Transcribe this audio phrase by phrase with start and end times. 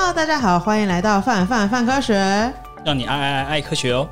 [0.00, 2.14] Hello，大家好，欢迎来到范范范科学，
[2.84, 4.06] 让你爱爱爱爱科学哦。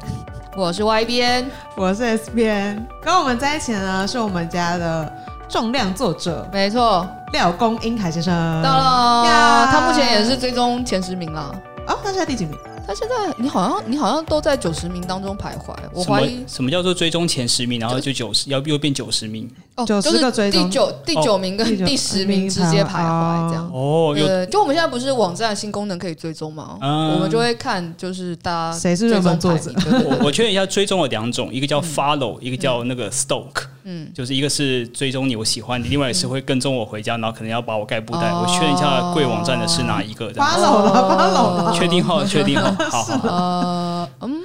[0.56, 5.10] 我是 Y 编，我是 S 编，跟我们在一起的呢是我们家的
[5.48, 8.34] 重量作者，没错，廖公英凯先生。
[8.64, 11.54] 到了呀，他目前也是追踪前十名了。
[11.86, 12.58] 哦，他现在第几名？
[12.86, 26.78] 他现在你好像你好像都在九十名当中徘徊，我怀疑什么叫做追踪前十名，然后就九十要又变九十名哦，就是个追踪第九第九名跟第十名直接徘徊这样哦，对，就我们现在不是网站新功能可以追踪吗？
[26.80, 29.72] 我们就会看就是大家谁是热门作者。
[30.04, 38.32] 我我确认一下，追踪有两种，一个叫 follow，一个叫那个 stalk，嗯，就是一个是追踪你我喜欢你，另外一个是会跟踪我回家，然后可能要把我盖布袋。
[38.32, 43.28] 我确认一下贵网站的是哪一个？follow 了，follow 了，确定后确定后，好好。
[43.28, 44.40] 呃嗯，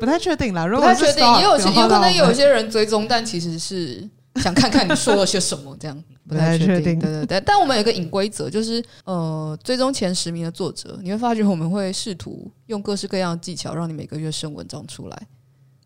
[0.00, 0.66] 不太确定啦。
[0.66, 4.02] 如果不太确定，也有有可能有些人追踪，但其实是
[4.36, 6.98] 想看看你说了些什么，这样 不太确定。
[6.98, 15.22] 对对对，但我们有一个隐规则，就是呃，追踪前十名的作者，你会发觉我们会试图用各式各样的技巧，让你每个月生文章出来。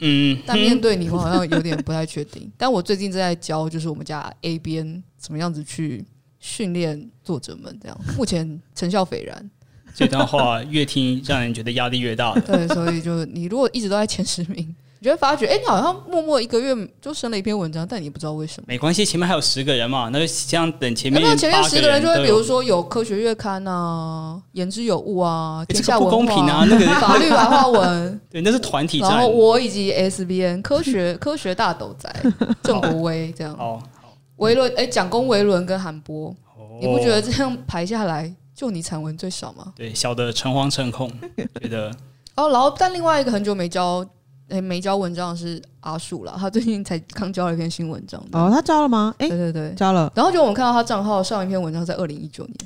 [0.01, 2.51] 嗯，但面对你，我好像有点不太确定。
[2.59, 6.05] 但我最近正在教，就是我们家 A 边怎么样子去
[6.39, 9.51] 训练作者们，这样目前成效斐然。
[9.95, 12.33] 这段话越听让人觉得压力越大。
[12.47, 18.67] 对，所以就你如果一直都在前十名，你就会发觉，哎，你好像默默一个月就生了一篇文章，但你不知道为什么。
[18.69, 21.23] 没关系，前面还有十个人嘛，那就这样等前面。
[21.23, 29.09] 那前面十个人就会，比如说有科学月刊啊，言之有物啊，天下文化不公平啊， 那个法律白话文， 对，那是团体战。
[29.11, 32.15] 然后我以及 SBN 科学 科学大斗仔
[32.63, 33.55] 郑国威这样。
[33.55, 33.83] 哦，
[34.37, 36.35] 维伦哎，蒋公维伦跟韩波，
[36.79, 38.31] 你不觉得这样排下来？
[38.55, 39.73] 就你产文最少吗？
[39.75, 41.11] 对，小的诚惶诚恐，
[41.63, 41.91] 觉得
[42.37, 42.51] 哦。
[42.51, 44.07] 然后，但另外一个很久没交
[44.51, 48.21] 诶没交文章的是阿树了，他最近才刚交了一篇新文章。
[48.33, 49.15] 哦，他交了吗？
[49.19, 50.13] 诶，对对对，交了。
[50.15, 52.57] 然后就我们看到他账号上一篇文章在二零一九年。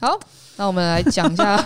[0.00, 0.18] 好，
[0.56, 1.56] 那我们来讲一下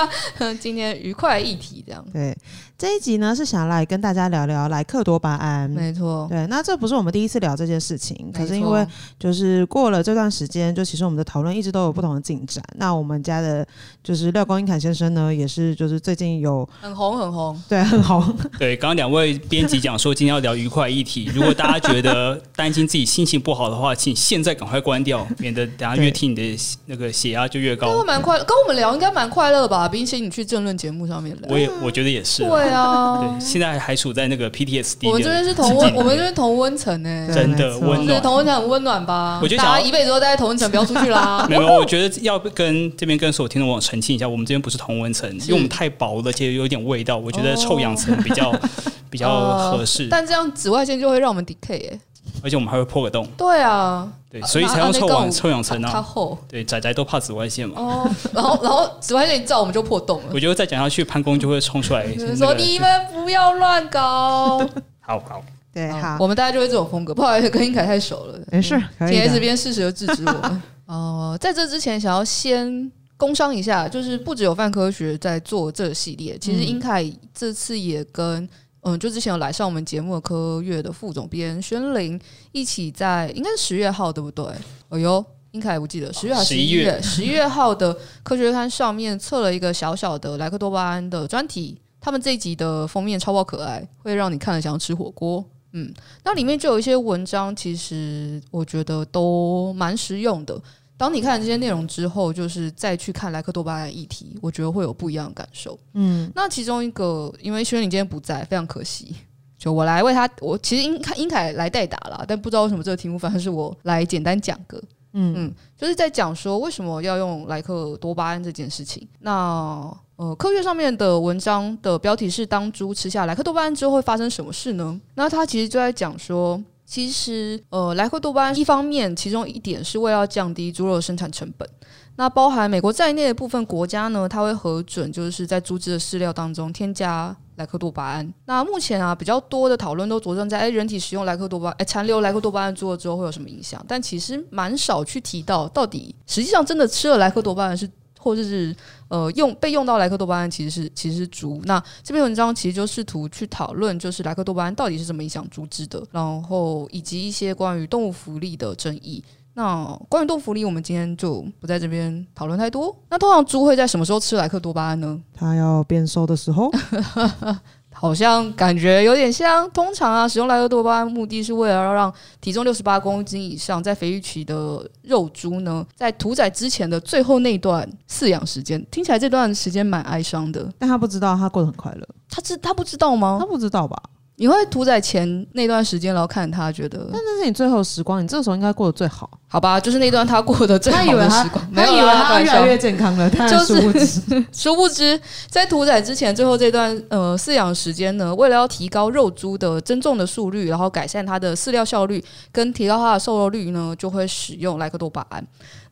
[0.60, 2.36] 今天愉快议题，这样对。
[2.78, 8.86] 这一集呢是想来跟大家聊聊莱克多巴胺，没错，对，那这不是我们第一次聊这件事情，可是因为
[9.18, 12.62] 就是过了这段时间，就其实我们的讨论一直都有不同的进展。
[12.74, 13.66] 那我们家的
[14.04, 18.22] 就是廖光英凯先生呢，也是就是最近有很红很红， 对，很红。
[18.58, 27.98] 对，刚刚两位编辑讲说今天要聊愉快议题，如果大家觉得担心自己心情不好的话，请现在赶快关掉， 免得等下越听你的那个血压就越高。
[27.98, 29.88] 会蛮快，跟我们聊应该蛮快乐吧？
[29.88, 32.42] 比起你去政论节目上面聊，我也我觉得也是。
[32.42, 35.08] 对啊，对，现在还处在那个 PTSD。
[35.08, 39.40] 我们这边是同温，我们这边同温层呢，真的温暖，同温层很温暖吧？
[39.42, 41.46] 我觉得大家一辈子都待在同温层，不要出去啦。
[41.50, 47.16] 没有，我觉得要跟这边跟所有听众网友澄清一下，我们这边不是同温层，因为我们太薄了，其实有点味道。
[47.16, 48.52] 我觉得臭氧层比较
[49.10, 50.08] 比较合适。
[50.10, 51.98] 但这样紫外线就会让我们 decay 哎，
[52.42, 53.26] 而且我们还会破个洞。
[53.36, 56.04] 对啊，对，所以才用臭氧臭氧层啊。
[56.48, 57.80] 对，仔仔都怕紫外线嘛。
[57.80, 60.26] 哦，然后 然后紫外线一照，我们就破洞了。
[60.32, 62.06] 我觉得再讲下去，潘公就会冲出来，
[62.36, 64.58] 说你们不要乱搞。
[65.00, 65.42] 好好，
[65.72, 67.14] 对，好，我们大家就会这种风格。
[67.14, 68.78] 不好意思，跟英凯太熟了，没事。
[68.98, 70.62] T S 这边适时的制止我们。
[70.86, 77.04] 哦，在这之前，想要先工商一下，就是不只有泛科学在做这个系列，其实英凯
[77.34, 78.48] 这次也跟。
[78.88, 82.18] 嗯，就之前有来上我们节目的科月的副总编宣玲
[82.52, 84.46] 一起在，应该是十月号对不对？
[84.90, 87.02] 哎呦，应该还不记得十月还是十一月？
[87.02, 95.44] 十一月号的科学刊上面测了一个小小的莱克多巴胺的专题，他们这一集的封面超爆可爱，会让你看了想要吃火锅。
[95.72, 95.92] 嗯，
[96.22, 100.62] 那里面就有一些文章，其实我觉得都蛮实用的。
[100.98, 105.78] 当你看了这些内容之后，就是再去看莱克多巴胺议题，我觉得会有不一样的感受。
[105.92, 109.14] 嗯，那其中一个，因为轩你今天不在，非常可惜，
[109.58, 110.26] 就我来为他。
[110.40, 114.82] 我其实英凯英凯来代打了，但不知道为什么这个题目反正是我来简单讲个。
[115.12, 119.06] 嗯嗯，就是在讲说为什么要用莱克多巴胺这件事情。
[119.20, 126.62] 那呃，科学上面的文章的标题是“当猪吃下莱克多巴胺之后会发生什么事呢？”那他其实就在讲说。
[126.86, 131.68] 其实，呃，莱克多巴胺一方面，其中一点是为了要降低猪肉生产成本。
[132.14, 138.32] 那包含美国在内的部分国家呢，它会核准，就是在猪只的饲料当中添加莱克多巴胺。
[138.46, 143.84] 那目前啊，比较多的讨论都着重在，哎，人体使用莱克多巴，哎，残留莱克多巴胺猪肉之后会有什么影响？
[143.88, 147.90] 但其实蛮少去提到，到底实际上真的吃了莱克多巴胺是。
[148.26, 148.74] 或者是
[149.06, 151.62] 呃用被用到莱克多巴胺其实是其实是猪。
[151.64, 159.22] 那这篇文章其实就试图去讨论，就是莱克多巴胺到底是怎么影响猪只的，然后以及一些关于动物福利的争议。
[159.54, 162.94] 那关于动物福利，我们今天就不在这边讨论太多。
[163.08, 165.22] 那通常猪会在什么时候吃莱克多巴胺呢？
[165.32, 166.68] 它要变瘦的时候。
[167.98, 180.70] 好像感觉有点像，通常啊，使用莱克多巴胺目的是为了要让体重六十八公斤以上在肥育期的肉猪呢，在屠宰之前的最后那段饲养时间，听起来这段时间蛮哀伤的。
[180.78, 182.06] 但他不知道，他过得很快乐。
[182.28, 183.38] 他知他不知道吗？
[183.40, 183.96] 他不知道吧？
[184.38, 189.80] 你会屠宰前那段时间，然后看他觉得，但那是你最后时光，你这个时候应该过得最好，好吧？
[189.80, 193.74] 就是那段他过得最好的时光，他以为他越来越健康了，就是
[194.52, 195.18] 殊不知，
[195.48, 202.22] 在屠宰之前最后这段呃饲养时间呢，为了要提高肉猪的增重的速率，然后改善它的饲料效率，
[202.52, 205.42] 跟提高它的瘦肉率呢，就会使用莱克多巴胺。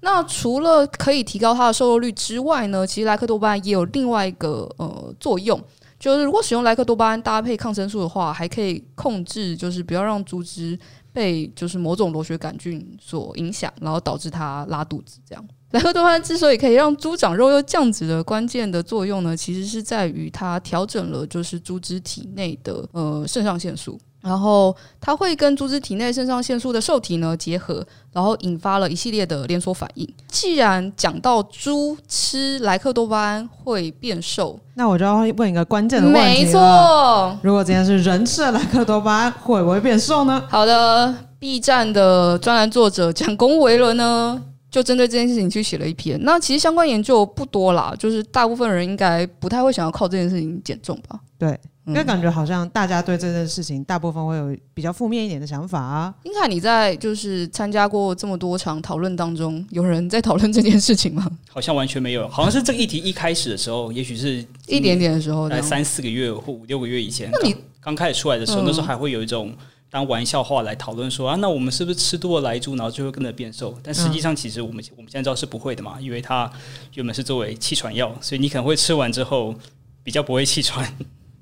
[0.02, 5.58] 那除了可以提高它的瘦肉率之外呢，其实莱克多巴胺也有另外一个呃作用。
[6.04, 10.78] 就是如果使用莱克多巴胺搭配抗生素的话，还可以控制，就是不要让猪只
[11.14, 15.18] 被就是某种螺旋杆菌所影响，然后导致它拉肚子。
[15.26, 23.98] 这样，莱克多巴胺之所以可以让猪长肉又降脂的关键的作用呢，其实是在于它调整了就是猪只体内的呃肾上腺素。
[24.24, 30.14] 然后它会跟猪只体内肾上腺素的受体呢结合，然后引发了一系列的连锁反应。
[30.28, 36.44] 既然讲到猪吃莱克多巴胺会变瘦，那我就要问一个关键的问题。
[36.44, 40.42] 没错，如果今天是人吃了莱克多巴胺，会不会变瘦呢？
[40.48, 44.40] 好的，B 站的专栏作者蒋公维伦呢，
[44.70, 46.18] 就针对这件事情去写了一篇。
[46.22, 51.20] 那其实相关研究不多啦，就是大部分人应该不太会想要靠这件事情减重吧？
[51.46, 51.60] 对。
[51.86, 56.14] 因为感觉好像大家对这件事情大部分会有比较负面一点的想法啊。
[56.22, 61.30] 英凯，你在就是参加过这么多场讨论当中，有人在讨论这件事情吗？
[61.52, 69.52] 好像完全没有，好像是这个议题一开始的时候，也许是一点点的时候，在三四个月或五六个月以前，那你刚开始出来的时候，那时候还会有一种
[69.90, 73.76] 当玩笑话来讨论说啊，那我们是不是吃多了莱猪，然后就会跟着变瘦？
[73.82, 76.50] 但实际上，其实我们我们现在知道是不会的嘛，因为它
[76.94, 79.54] 原本是作为气喘药，所以你可能会吃完之后
[80.02, 80.90] 比较不会气喘。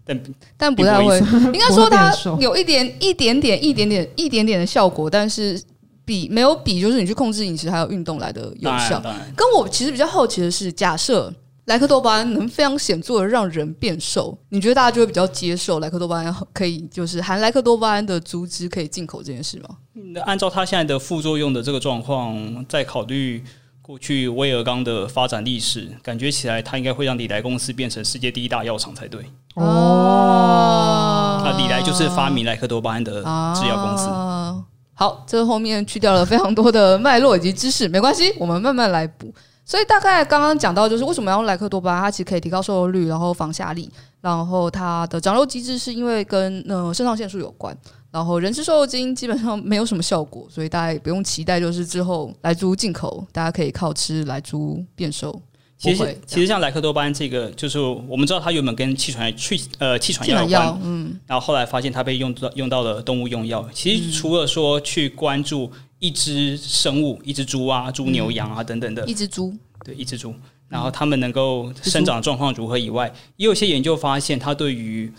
[0.04, 0.22] 但
[0.56, 1.18] 但不太会，
[1.52, 5.60] 应该说它有一点一点点一点点一点点的效果，但是
[6.04, 9.00] 比没有比就是你去控制饮食还有运动来的有效。
[9.36, 11.32] 跟我其实比较好奇的是，假设
[11.66, 19.76] 莱克多巴胺能非常显著的让人变瘦，你觉得大家就会比较接受莱克多巴胺可以就是含莱克多巴胺的组织可以进口这件事吗？
[20.12, 23.42] 那按照它现在的副作用的这个状况，再考虑。
[23.82, 29.20] 过去威尔刚的发展历史，感觉起来它应该会让李来公司变成世界第一大药厂才对。
[29.54, 34.06] 哦，那李来就是发明莱克多巴胺的制药公司。
[34.06, 34.62] 哦。
[34.94, 39.34] 好，这后面去掉了非常多的脉络以及知识，没关系，我们慢慢来补。
[39.64, 43.88] 所以大概刚刚讲到，就是为什么要用莱克多巴胺，它其实可以提高瘦肉率，然后防下痢，
[44.20, 47.76] 然后它的长肉机制是因为跟呃肾上腺素有关。
[48.12, 55.40] 然后人吃瘦肉精基本上没有什么效果，所以大家也不用期待，就是之后莱猪进口，大家可以靠吃莱猪变瘦。
[55.78, 63.68] 其实其实像莱克多巴胺这个，就是我们知道它原本跟气喘去呃气喘药有关，嗯，然后后来发现它被用到用到了动物用药。
[63.72, 69.52] 其实除了说去关注一只生物，一只猪啊、猪牛羊啊等等的，一只猪，
[69.84, 70.32] 对，一只猪，
[70.68, 75.12] 然后它们能够生长状况如何以外，也有些研究发现它对于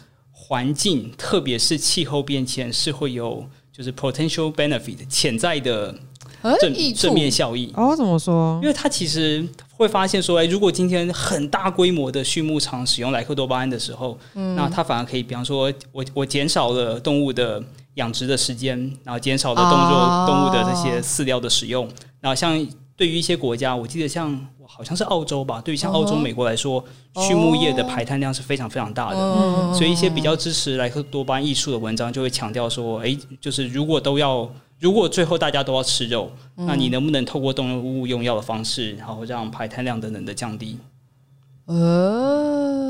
[0.53, 3.44] 环境，特别是气候变迁，是会有
[3.75, 5.91] 就是 potential benefit 潜在的
[6.61, 7.73] 正正面效益。
[7.75, 8.59] 哦，怎么说？
[8.61, 17.59] 因为它其实会发现说，哎，如果今天很大规模的畜牧场使用莱克多巴胺的时候，嗯，那它反而可以，比方说我我减少了动物的
[17.95, 21.89] 养殖的时间，然后减少了动物动物的这些饲料的使用，
[22.21, 22.63] 然后像。
[22.95, 24.29] 对于一些国家，我记得像
[24.75, 25.62] 好像是澳洲吧。
[25.62, 29.74] 对于像澳洲、美国来说，畜牧业的排碳量是非常非常大的。
[29.74, 34.50] 所以一些比较支持莱克多巴胺艺术的文章就会强调说：哎，就是如果都要，
[34.80, 40.77] 如果最后大家都要吃肉，那你能不能透过动物用药的方式，然后让排碳量等等的降低？
[41.68, 42.82] 呃。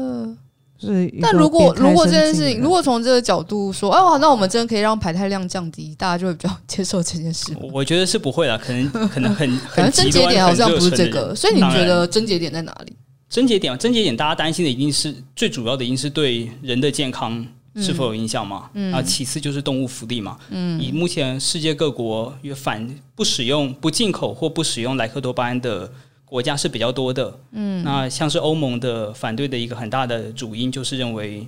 [1.21, 7.55] 但如果如果这件事情，如果从这个角度说，哦、啊，那我们真的可以让排碳量降低，大家就会比较 接受这件事。
[7.71, 12.93] 我觉得是不会啦，可能可能很 反正症结点好像不是这个，所以你觉得症结点在哪里？
[13.29, 17.45] 症结点，症结点，大家担心的一定是最主要的，一定是对人的健康
[17.77, 18.69] 是否有影响嘛？
[18.73, 20.37] 嗯，啊，其次就是动物福利嘛。
[20.49, 25.91] 嗯，以目前世界各国也反不使用、不进口或不使用莱克多巴胺的。
[26.33, 31.47] 国家是比较多的，嗯，那像是欧盟的反对的一个很大的主因，就是认为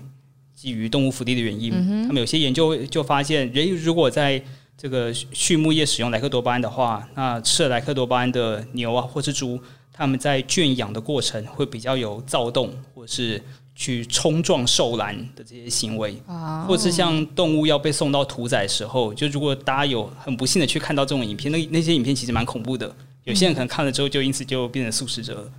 [0.53, 4.39] 基于动物福利的原因，嗯，他们有些研究就发现，人如果在
[4.77, 9.59] 这个畜牧业使用莱克多巴胺的话，那吃了莱克多巴胺的牛啊或是猪，
[9.91, 13.41] 他们在圈养的过程会比较有躁动，或是
[13.73, 22.95] 去冲撞兽栏的这些行为，啊，或者是像动物要被送到屠宰的时候，就如果大家有很不幸的去看到这种影片，那那些影片其实蛮恐怖的。
[23.25, 25.51] 有些人可能看了之后就因此就变成素食者了。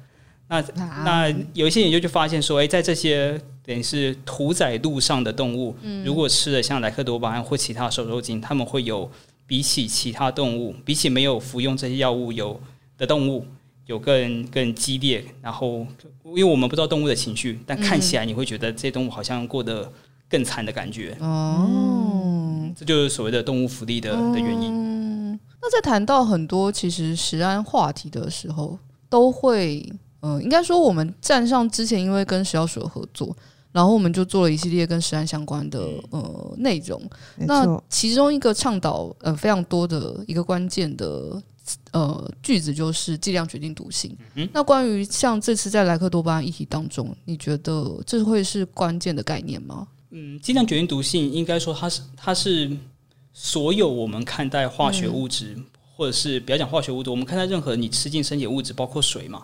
[0.48, 0.64] 那
[1.04, 9.10] 那有一些研究就发现说，哎，在这些等于是屠宰路上的动物，嗯、如果吃了像莱克多巴胺或其他瘦肉精，他们会有
[9.44, 12.60] 比起其他动物，比起没有服用这些药物有
[12.96, 13.44] 的动物，
[13.86, 15.24] 有更更激烈。
[15.42, 15.84] 然后，
[16.24, 19.90] 因为我们不知道动物的情绪，但看起来你会觉得这些动物好像过得
[20.30, 21.16] 更惨的感觉。
[21.18, 24.85] 哦、嗯，这就是所谓的动物福利的的原因。
[25.70, 29.86] 在谈到很多其实食安话题的时候，都会，
[30.20, 33.36] 呃，应该说我们站上之前，因为跟食药署合作。
[33.72, 36.98] 然后我们就做了一系列跟食安相关的呃内容，
[37.36, 41.42] 那其中一个倡导呃非常多的一个关键的
[41.92, 44.16] 呃句子就是剂量决定毒性。
[44.34, 49.86] 嗯、那关于像这次在莱克多巴胺议题当中，你觉得这会是关键的概念吗？
[50.08, 52.74] 嗯，剂量决定毒性，应该说它是它是
[53.38, 55.64] 所有我们看待化学物质，嗯、
[55.94, 59.42] 或者是不要讲化学物质，我们看待任何你吃进身体物质，包括水嘛。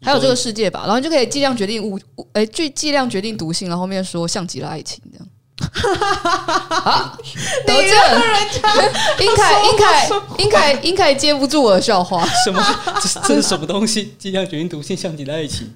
[0.00, 2.00] 还有这个世界吧，然后就可以剂量决定物，
[2.32, 5.28] 哎，剂剂量决定毒性，然后后面说像极了爱情这样。
[5.66, 7.18] 好，
[7.66, 8.84] 得罪了人家，
[9.20, 12.26] 英凯，英凯，英凯，英凯接不住我的笑话。
[12.42, 12.62] 什么？
[13.02, 14.14] 这是这是什么东西？
[14.18, 15.70] 剂量决定毒性，像极了爱情。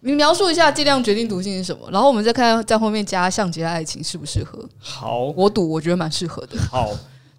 [0.00, 1.90] 你描述一下剂量决定毒性是什么？
[1.90, 4.68] 然后我们再看在后面加像极了爱情适不适合？
[4.78, 6.58] 好，我赌，我觉得蛮适合的。
[6.70, 6.90] 好，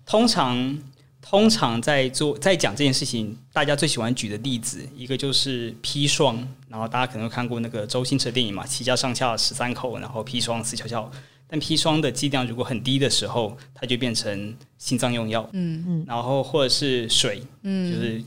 [0.05, 0.77] 通常。
[1.23, 11.09] 通常在做在讲这件事情，大家最喜欢举的例子，一个就是砒霜，然后大家可能会看过那个周星驰的电影嘛，七家上下十三口，然后砒霜死翘翘。
[11.47, 15.47] 但砒霜的剂量如果很低的时候，它就变成心脏用药。
[15.53, 18.21] 嗯嗯，然后或者是水，嗯，就是。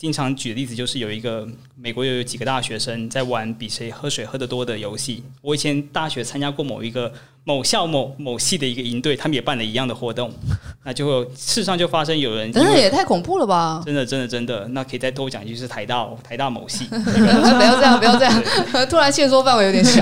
[0.00, 5.22] 经常举的例子就是有一个美国又有几个大学生在玩比谁喝水喝得多的游戏。
[5.42, 7.12] 我以前大学参加过某一个
[7.44, 10.32] 某校某某系的一个营队，他们也办了一样的活动。
[10.84, 13.82] 那就会事实上就发生有人，真的也太恐怖了吧？
[13.84, 16.86] 真的真的真的，那可以再多讲一句是台大台大某系。
[16.88, 18.42] 不要这样，不要这样，
[18.88, 20.00] 突然限缩范围有点小。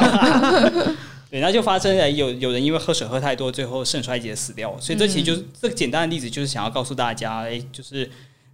[1.29, 4.77] 对，那就发生了有有人因为喝水喝太多，最后肾衰竭死掉。
[4.79, 8.09] 所以这其实就是、嗯、这个简单的例子，就是想要告诉大家，哎，就是。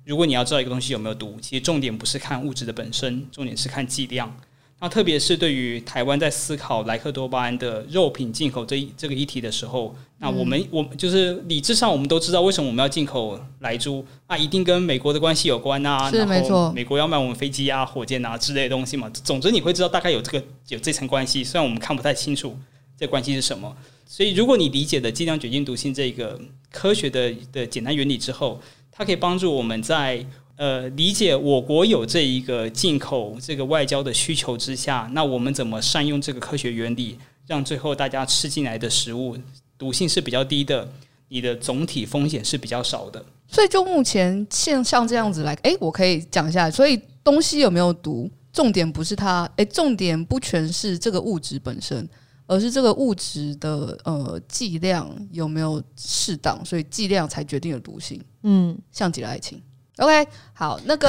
[0.05, 4.35] 如果你要知道一个东西有没有毒，其实重点不是看物质的本身，重点是看剂量。
[4.81, 19.09] 那特别是对于台湾在思考莱克多巴胺的肉品进口这一这个议题的时候，那我们、嗯、我就是理智上我们都知道为什么我们要进口莱猪啊，一定跟美国的关系有关啊，是没错，美国要卖我们飞机啊、火箭啊之类的东西嘛。
[19.09, 22.55] 总之你会知道大概有这个有这层关系，虽然我们看不太清楚
[22.99, 23.75] 这关系是什么。
[24.07, 26.39] 所以如果你理解的剂量决定毒性这个
[26.71, 28.61] 科学的的简单原理之后，
[28.97, 30.25] 它可以帮助我们在
[30.57, 39.37] 呃理解我国有这一个进口这个外交的需求之下，那我们怎么善用这个科学原理，让最后大家吃进来的食物
[39.77, 40.89] 毒性是比较低的，
[41.29, 43.25] 你的总体风险是比较少的。
[43.49, 46.71] 所以就目前像像这样子来，诶，我可以讲一下。
[46.71, 52.09] 所以东西有没有毒，重点不是它，诶，重点不全是这个物质本身。
[52.47, 58.23] 而是这个物质的呃剂量有没有适当，所以剂量才决定了毒性。
[58.43, 59.63] 嗯，像极了爱情。
[59.99, 61.09] OK，好，那个，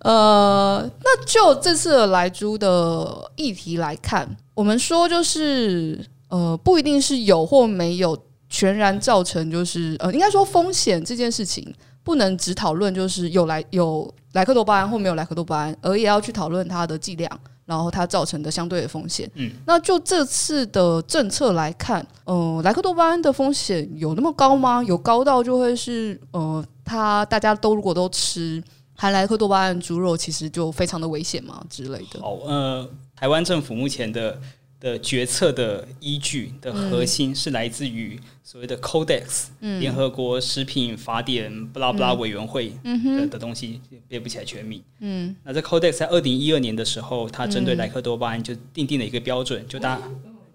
[0.00, 11.72] 呃，那就这次的莱猪的议题来看，我们说就是呃，不一定是有或没有全然造成，就是呃，应该说风险这件事情
[12.04, 14.14] 不能只讨论就是有来有。
[14.34, 17.30] 莱克多巴胺或没有莱克多巴胺，而也要去讨论它的剂量，
[17.66, 19.30] 然后它造成的相对的风险。
[19.34, 24.82] 嗯，那就这次的政策来看，呃，莱克多巴胺的风险有那么高吗？
[24.82, 28.60] 有高到就会是呃，它大家都如果都吃
[28.96, 32.20] 含莱克多巴胺猪肉，其实就非常的危险吗之类的？
[32.20, 34.36] 好，呃，台湾政府目前的。
[34.84, 44.82] 的决策的依据的核心是来自于所谓的 Codex，联、嗯、合国食品法典布拉布拉委员会的、嗯、的东西，背不起来全名。
[45.00, 49.98] 嗯，那这 Codex 在二零一二年的时候，它针对莱克多巴胺就定定了一个标准，就大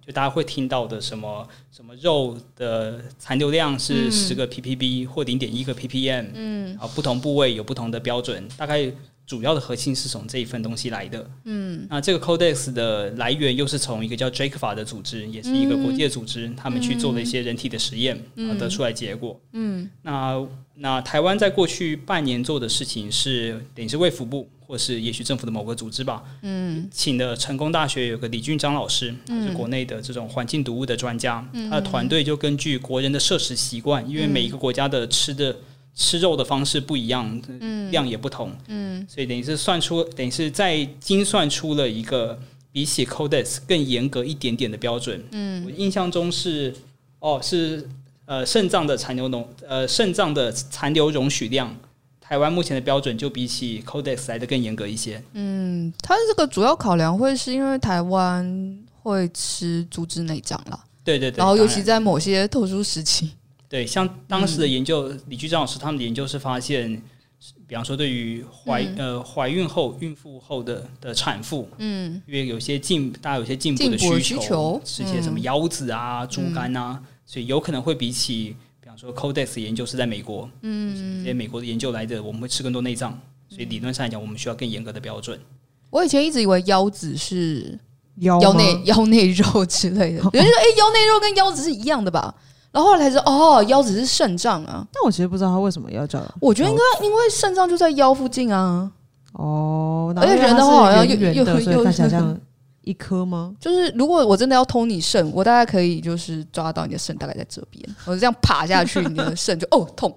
[0.06, 8.92] 就大家会听到的什么什么肉的残留量是十个 ppb 或零点一个 ppm，嗯，啊，不同部位有不同的标准，大概。
[9.30, 20.44] 主要的核心是从这一份东西来的，嗯，那这个 Codex 的来源又是从一个叫 JCVA 的组织，也是一个国际的组织，嗯、他们去做了一些人体的实验，嗯、得出来结果，嗯，那
[20.74, 35.56] 那台湾在过去半年做的事情是，等于是卫福部或是也许政府的某个组织吧，嗯，请的成功大学有个李俊章老师，嗯、是国内的这种环境毒物的专家，嗯、他的团队就根据国人的摄食习惯，因为每一个国家的吃的。
[36.02, 37.42] 吃肉的方式不一样，
[37.92, 42.40] 量也不同，嗯，所以等于是算出，等于是在精算出了一个
[42.72, 46.74] 比起 Codex 更严格一点点的标准，嗯，我印象中是，
[47.20, 47.86] 哦，是
[48.24, 51.76] 呃肾脏的残留容，呃肾脏的残留容许量，
[52.22, 55.22] 台湾目前的标准就比起 Codex 来的更严格一些。
[55.34, 60.80] 嗯，它这个主要考量会是因为台湾会吃猪只内脏啦。
[61.04, 63.32] 对对对，然后尤其在某些特殊时期，
[63.70, 67.02] 对，像当时的研究，嗯、李居章老师他们的研究是发现，
[67.68, 83.18] 比方说对于怀、嗯、呃怀孕后、孕妇后的的产妇，嗯，因为有些进大家有些进步的需求，需求吃些什么腰子啊、猪、嗯、肝啊，所以有可能会比起，比方说 Codex 研究是在美国，嗯，这些美国的研究来的，我们会吃更多内脏，
[83.50, 85.40] 所以理论上来讲，我们需要更严格的标准。
[85.92, 87.78] 我以前一直以为腰子是。
[88.22, 92.36] 腰内 腰内肉之类的，有人说哎，腰内肉跟腰子是一样的吧？
[92.72, 94.86] 然后后来才知道哦，腰子是肾脏啊。
[94.94, 96.24] 但我其实不知道他为什么要叫。
[96.40, 98.92] 我觉得应该因为肾脏就在腰附近啊。
[99.34, 102.36] 哦，而且人的话好像又又又看起来像
[102.82, 103.54] 一颗吗？
[103.60, 110.16] 就是如果我真的要偷你肾，我大概可以就是抓到你的肾，大概在这边，我就这样爬下去，你的肾就哦痛。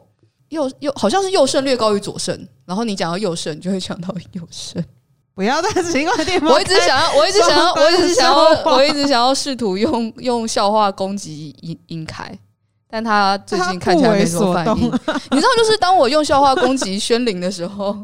[0.48, 4.84] 右右好像是右肾略高于左肾，然后你讲到右肾，就会想到右肾。
[5.34, 6.50] 不要在奇怪的地方。
[6.50, 12.38] 我一直想要，我一直想要，我一直想要，我一直想要试图用用笑话攻击殷殷凯，
[12.88, 14.84] 但他最近看起来没什么反应。
[15.30, 17.96] 你知道，就是当我用笑话攻击宣灵的时候，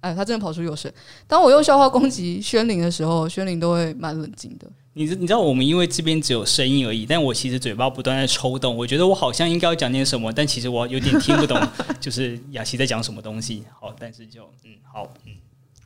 [0.00, 0.92] 哎，他真的跑出右肾。
[1.26, 4.66] 当我用笑话攻击宣灵的时候，宣灵都会蛮冷静的。
[4.94, 11.60] 你你知道，我们因为这边只有声音而已，但我其实嘴巴不断在抽动，我觉得我好像应该要讲点什么，但其实我有点听不懂，
[12.00, 13.64] 就是雅琪在讲什么东西。
[13.78, 15.32] 好，但是就嗯，好，嗯。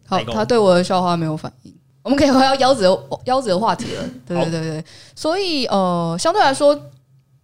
[0.06, 1.75] 好，他对我的笑话没有反应。
[2.02, 4.02] 我们可以回到腰子的腰子的话题了。
[4.26, 4.84] 对对对对，
[5.16, 6.78] 所以呃，相对来说，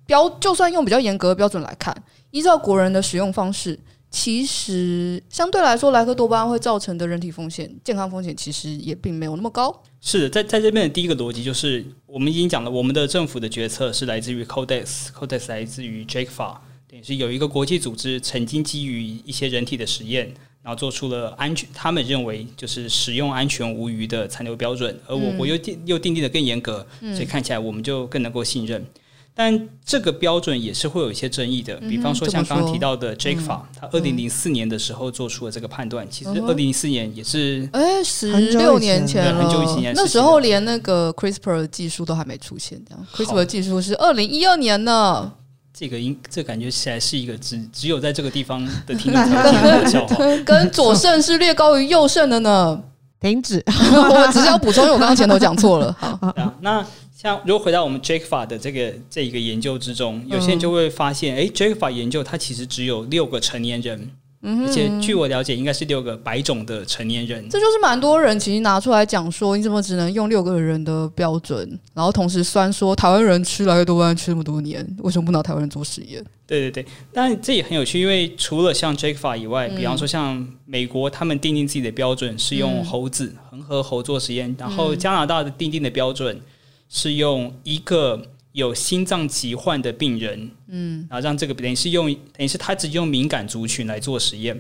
[0.05, 1.97] 标就算用比较严格的标准来看，
[2.31, 3.79] 依照国人的使用方式，
[4.11, 9.83] 其实相对来说，莱克多巴胺会造成的人体风险、健康风险，其实也并没有那么高。
[10.03, 20.35] 是的，在在这边的第一个逻辑就是，我们已经讲了，我们的政府的决策是来自于 Codex，Codex 来自于 j a c f a 等于是有一个国际组织曾经基于一些人体的实验。
[20.63, 28.85] 然后做出了安全，他们认为就是使用安全无虞的残留标准，而我国又定又定定的更严格，所以看起来我们就更能够信任。
[29.33, 45.33] 但这个标准也是会有一些争议的，比方说像刚刚提到的 JICVA，他二零零四年的时候做出了这个判断，其实二零零四年也是哎十六年前了，很久以前，那时候连那个 CRISPR 技术都还没出现，这样 CRISPR 技术是二零一二年呢。
[45.73, 52.83] 这个应这感觉起来是一个只只有在这个地方的听众才听的笑话，跟左肾是略高于右肾的呢。
[53.21, 55.95] 停止， 我只是要补充，因为我刚刚前头讲错了。
[56.01, 56.83] 好，啊、那
[57.15, 64.11] 像如果回到我们 Jackfa 的这个这一个研究之中，有些人就会发现，哎、嗯、，JAKFA 研究它其实只有六个成年人。
[64.43, 67.47] 而且据我了解，应该是六个白种的成年人。
[67.51, 71.79] 这就是蛮多人其实拿出来讲说，你怎么只能用六个人的标准？
[71.93, 76.25] 然后同时酸说台湾人吃来越多巴胺吃那么多年，为什么不拿台湾人做实验？
[76.47, 86.41] 对对对，但这也很有趣，因为除了像 JICVA 以外，比方说像美国，他们定定自己的标准是用猴子恒河猴做实验，然后加拿大的定定的标准
[86.89, 88.23] 是用一个。
[88.53, 94.57] 有心脏疾患的病人，嗯，然后让这个等于是用等于是他直接用敏感族群来做实验，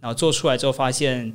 [0.00, 1.32] 然后做出来之后发现，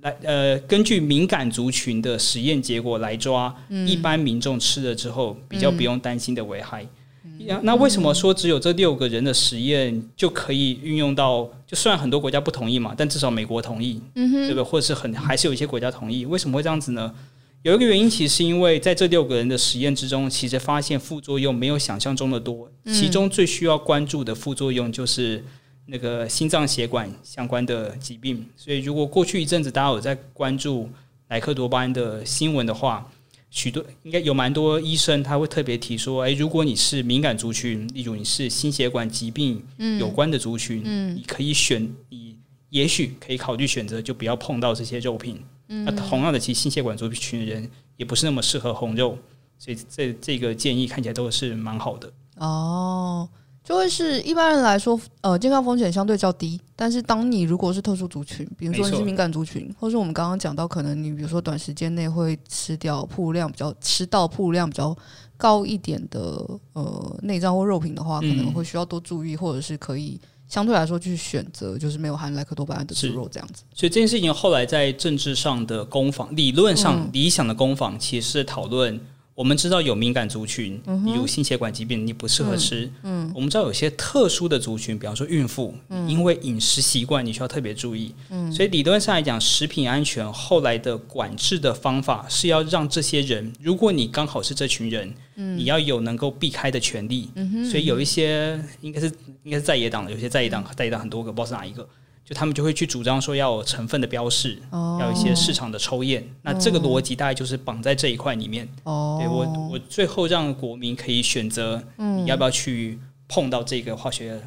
[0.00, 6.86] 来呃，根据敏感族群的实验结果来抓，嗯、一般民众吃了之后比较不用担心的危害。
[7.22, 11.46] 嗯、那为什么说只有这六个人的实验就可以运用到？
[11.66, 14.62] 就虽然很多国家不同意嘛，但至少美国同意，嗯哼，对不对？
[14.62, 17.14] 或者是很还是有一些国家同意，为什么会这样子呢？
[17.62, 22.70] 有一个原因，其实是因为在这六个人的实验之中，其实发现副作用没有想象中的多。
[22.86, 25.44] 其中最需要关注的副作用就是
[25.84, 28.46] 那个心脏血管相关的疾病。
[28.56, 30.88] 所以，如果过去一阵子大家有在关注
[31.28, 33.06] 莱克多巴胺的新闻的话，
[33.50, 39.62] 许多应该有蛮多医生他会特别提说：诶，如果你是敏感族群，例如你是心血管疾病
[39.98, 40.82] 有关的族群，
[41.14, 42.36] 你可以选，你
[42.70, 45.40] 也许可以考虑选择，就不要碰到这些肉品。
[45.66, 49.16] 那同样的，其实心血管族群的人也不是那么适合红肉，
[49.56, 52.12] 所以这这个建议看起来都是蛮好的。
[52.38, 53.28] 哦，
[53.62, 56.60] 就会是一般人来说，呃，健康风险相对较低。
[56.74, 64.96] 但是当你如果是特殊族群，比如说你是敏感族群，或是我们刚刚讲到，可能你比如说短时间内会吃掉曝露量比较吃到曝露量比较
[65.36, 70.20] 高一点的呃内脏或肉品的话，可能会需要多注意，或者是可以。
[70.50, 73.62] 相对来说，去选择就是没有含莱克多巴胺的猪肉这样子。
[73.72, 79.00] 所以这件事情后来在政治上的攻防，理论上理想的攻防，其实是讨论。
[79.40, 82.84] 我们知道有敏感族群，比如心血管疾病，你不适合吃。
[83.02, 88.14] 嗯，嗯，我们知道有些特殊的族群，比方说孕妇，嗯、因为饮食习惯，你需要特别注意。
[88.28, 97.30] 嗯，所以理论上来讲，食品安全后来的管制的方法是要让这些人，如果你刚好是这群人，嗯、你要有能够避开的权利。
[97.70, 99.10] 所以有一些应该是
[99.44, 101.88] 应该是在野党的，有些在野党在野党很多个，不知道是哪一个。
[102.24, 106.24] 就他们就会去主张说要有成分的标示，哦、要有一些市场的抽验。
[106.42, 108.68] 那这个逻辑大概就是绑在这一块里面。
[108.84, 114.40] 哦，对我，我最后让国民可以选择，你要不要去碰到这个化学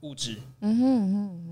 [0.00, 0.36] 物质？
[0.60, 1.47] 嗯哼嗯哼。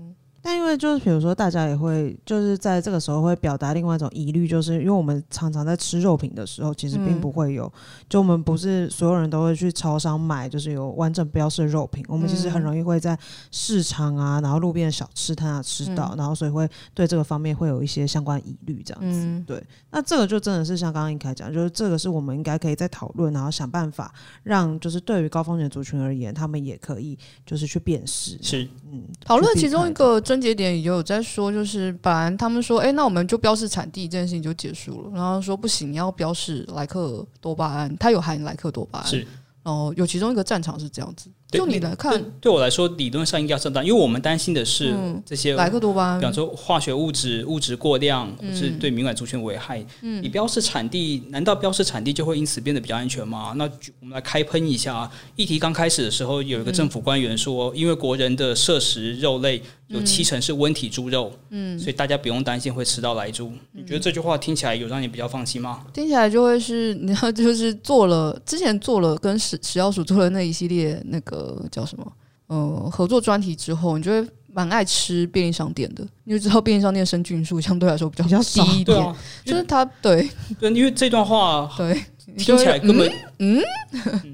[0.47, 7.71] 但因为就是比如说，大家也会就是在这个时候会表达另外一种疑虑，就是因为我们常常在吃肉品的时候，其实并不会有，嗯、
[8.07, 12.01] 就我们不是所有人都会去超商买，就是有完整标示的肉品。
[12.07, 13.19] 我们其实很容易会在
[13.51, 19.19] 市场啊，然后路边的小吃摊啊吃到，然后所以会对这个方面会有一些相关疑虑，这样子。
[19.25, 28.37] 嗯、对，那这个就真的是像刚刚一开讲，就是这个是我们应该可以再讨论，然后想办法让就是对于高风险族群而言，他们也可以就是去辨识。
[28.41, 30.21] 是，嗯，讨论其中一个。
[30.37, 35.11] 分节点也有在说，就是本来他们说，哎、欸，那我们就标示产地这件事情就结束了。
[35.15, 39.07] 然后说不行，你要标示莱克多巴胺，它有含莱克多巴胺。
[39.07, 39.25] 是，
[39.63, 41.27] 然后有其中一个战场是这样子。
[41.49, 44.93] 就你来看，对，对我来说，理论上应该要正当，因为我们担心的是
[45.25, 49.81] 这些莱克多巴胺，比方说化学物质物质过量，或是对敏感族群危害。
[50.01, 53.53] 嗯，你标示产地，难道标示产地就会因此变得比较安全吗？
[53.55, 53.63] 那
[54.01, 55.09] 我们来开喷一下。
[55.37, 63.53] 议题刚开始的时候，有一个政府官员说，因为国人的摄食肉类有七成是温体猪肉，嗯，所以大家不用担心会吃到来猪。
[63.71, 65.85] 你觉得这句话听起来有让你比较放心吗？
[65.93, 71.36] 听起来就会是，你要就是做了之前做了跟食食药署做了那一系列那个。
[71.37, 72.13] 呃，叫什么？
[72.47, 78.97] 呃，合作专题之后，你就会蛮爱吃便利商店的，你就知道便利商店生菌数相对来说比较低一点。
[78.97, 80.27] 啊、就是它对
[80.59, 81.93] 对，因为这段话对
[82.37, 83.61] 听起来根本嗯，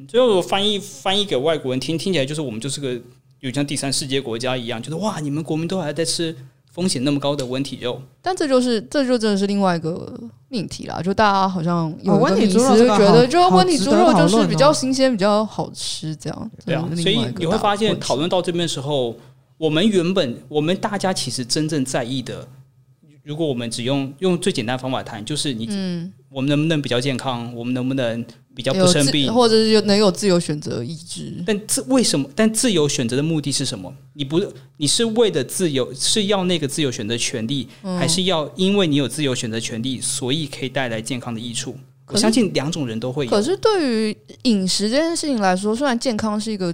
[0.08, 3.00] 最后、嗯、我翻译翻译给外国人听，听起来就是我们就是个
[3.40, 6.36] 有像第三世界国家一样，就是哇，你们国民都还在吃。
[6.74, 10.12] 风险那么高的温体肉，但这就是这就真的是另外一个
[10.50, 11.00] 命题啦。
[11.04, 16.52] 就大家好像有问题思，觉得就温体猪肉就是比较新鲜、比较好吃这样。
[16.66, 19.16] 对啊，所以你会发现讨论到这边的时候，
[19.60, 22.48] 我们原本我们大家其实真正在意的，
[23.24, 27.54] 如果我们只用用最简单的方法谈，就是你，嗯，我们能不能比较健康？
[27.56, 28.26] 我们能不能？
[28.56, 31.44] 比较不生病，或者是能有自由选择意志。
[31.44, 32.30] 但自为什么？
[32.36, 33.92] 但自由选择的目的是什么？
[34.14, 34.40] 你不，
[34.78, 41.76] 你是为了自由，是要那个自由选择权利，嗯、还是要因为你有自由选择权利，所以可以带来健康的益处？
[42.06, 43.32] 我相信两种人都会有。
[43.32, 46.72] 可是对于饮食这件事情来说，虽然健康是一个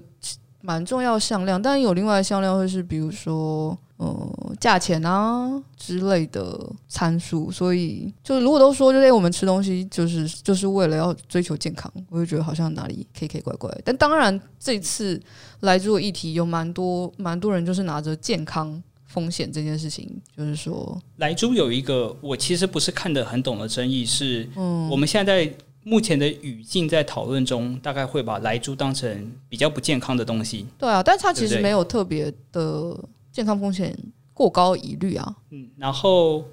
[0.60, 3.78] 蛮重要的向量，但有另外的向量会是，比如说。
[4.00, 6.58] 呃，价钱啊之类的
[6.88, 13.70] 参数，所以就是如果都说，就是、欸、我们吃东西就是就是为了要追求健康，我就觉得好像哪里 K K 怪怪。
[13.84, 15.22] 但当然，这次
[15.60, 30.66] 来做议题有蛮多蛮多人就是拿着健康风险这件事情，就是说莱猪有一个我其实不是看得很懂的争议是，嗯，我们现在，在目前的语境在讨论中，大概会把莱猪当成比较不健康的东西。
[30.78, 32.98] 对啊，但它其实没有特别的。
[33.40, 33.98] 健康风险
[34.34, 36.44] 过高疑虑啊，嗯，然后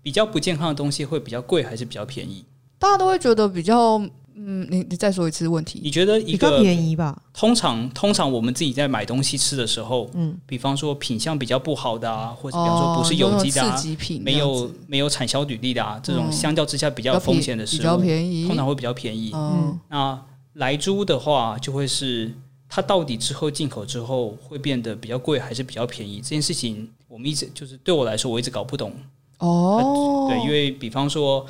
[0.00, 2.44] 比较不健康的东西会比较贵还是比较便宜？
[2.78, 3.98] 大家都会觉得比较，
[4.36, 5.80] 嗯，你你再说一次问题？
[5.82, 7.20] 你觉得一个便宜吧？
[7.34, 19.32] 通常通常我们自己在买东西吃的时候，嗯，比方说品相比较不好的啊，或者比方说不是有机的啊，哦、没有没有产销履历的啊，这种相较之下比较有风险的食物，比较便宜，通常会比较便宜。
[19.34, 22.32] 嗯，那莱猪的话就会是。
[22.68, 26.16] 它到底之后进口之后会变得比较贵还是比较便宜？
[26.18, 28.92] 这件事情我们一直就是对我来说我一直搞不懂。
[29.38, 31.48] 哦，对，因为比方说，呃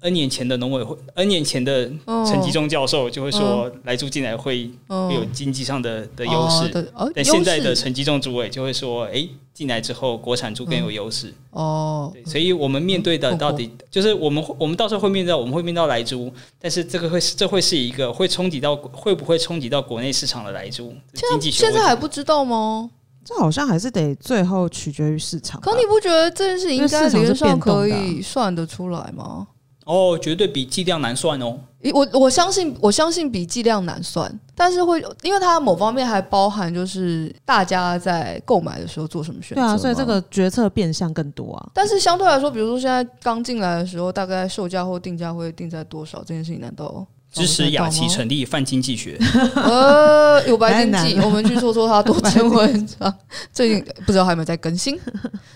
[0.00, 1.90] ，N 年前的农委会，N 年前的
[2.26, 6.92] 陈吉中教授就会说，来猪进来会会有经济上的的优势。
[7.14, 9.28] 但现在的陈吉中主委就会说，哎。
[9.56, 12.12] 进来之后，国产猪更有优势哦。
[12.26, 16.30] 所以我们面对的到底就是我们，我们到时候会面对到，我们会面到来猪，
[16.60, 21.50] 但是这个会这会是一个会冲击到会不会冲击到国内市场的来猪经济？
[21.50, 22.90] 现在还不知道吗？
[23.24, 25.58] 这好像还是得最后取决于市场。
[25.62, 29.46] 可你不觉得这件事应该理论上可以算得出来吗？
[29.86, 31.58] 哦，绝对比剂量难算哦。
[31.94, 39.62] 我我相信，我相信比剂量难算，但是会，因为它某方面还包含就是大家在购买的时候做什么选择。
[39.62, 41.70] 对啊，所以这个决策变相更多啊。
[41.72, 46.18] 但是相对来说，比如说现在刚进来的时候，大概售价或定价会定在多少？
[46.18, 49.16] 这件事情难道支持雅琪成立泛经济学？
[49.54, 52.66] 呃，有白经济， 我们去说说他多珍贵
[52.98, 53.14] 啊。
[53.52, 54.98] 最近不知道还有没有在更新？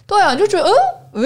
[0.06, 0.70] 对啊，你就觉得，
[1.14, 1.24] 嗯，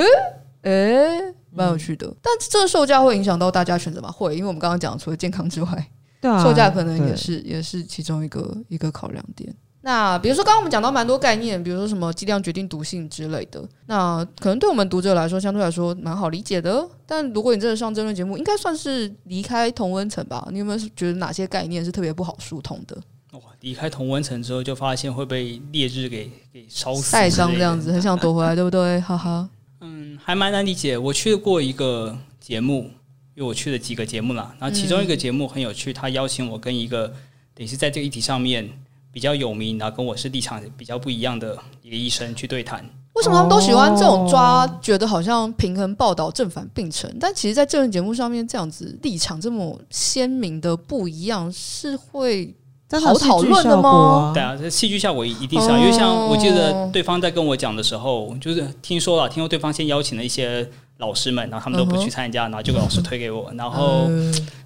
[0.63, 1.35] 嗯，诶。
[1.55, 4.11] 蛮有趣的，但这个售价会影响到大家选择吗？
[4.11, 5.91] 会，因为我们刚刚讲除了健康之外，
[6.21, 9.55] 对啊，售价可能也是也是其中一个一个考量点。
[9.87, 16.89] 那比如说刚刚我们讲到蛮多概念，比如说什么剂量决定毒性之类的，那可能对我们读者来说相对来说蛮好理解的。
[17.05, 20.49] 但如果你真的上这论节目，应该算是离开同温层吧？
[20.51, 22.97] 你有没有觉得哪些概念是特别不好疏通的？
[23.33, 28.99] 哇，离开同温层之后，就发现会被烈日给给烧死，晒伤这样子，很想躲回来，对不对？
[29.03, 29.47] 哈哈。
[29.85, 30.97] 嗯，还蛮难理解。
[30.97, 32.91] 我去过一个节目，
[33.35, 34.57] 因为我去了几个节目啦。
[34.59, 37.09] 然后其中一个节目很有趣，他邀请我跟一个
[37.55, 38.67] 等于是在这个议题上面
[39.13, 42.83] 比较有名，然后跟我是立场比较不一样的一个医生去对谈。
[43.13, 44.67] 为什么他们都喜欢这种抓？
[44.81, 52.53] 觉得好像平衡报道正反并存，但其实，在政论节目上面这样子立场这么鲜明的不一样，是会
[53.01, 54.33] 好讨论的吗？
[54.35, 64.09] 对啊，这戏剧效果一定是啊，因为像我记得对方在跟我讲的时候，就是听说了，听说对方先邀请了一些老师们，然后他们都不去参加，然后就给老师推给我，然后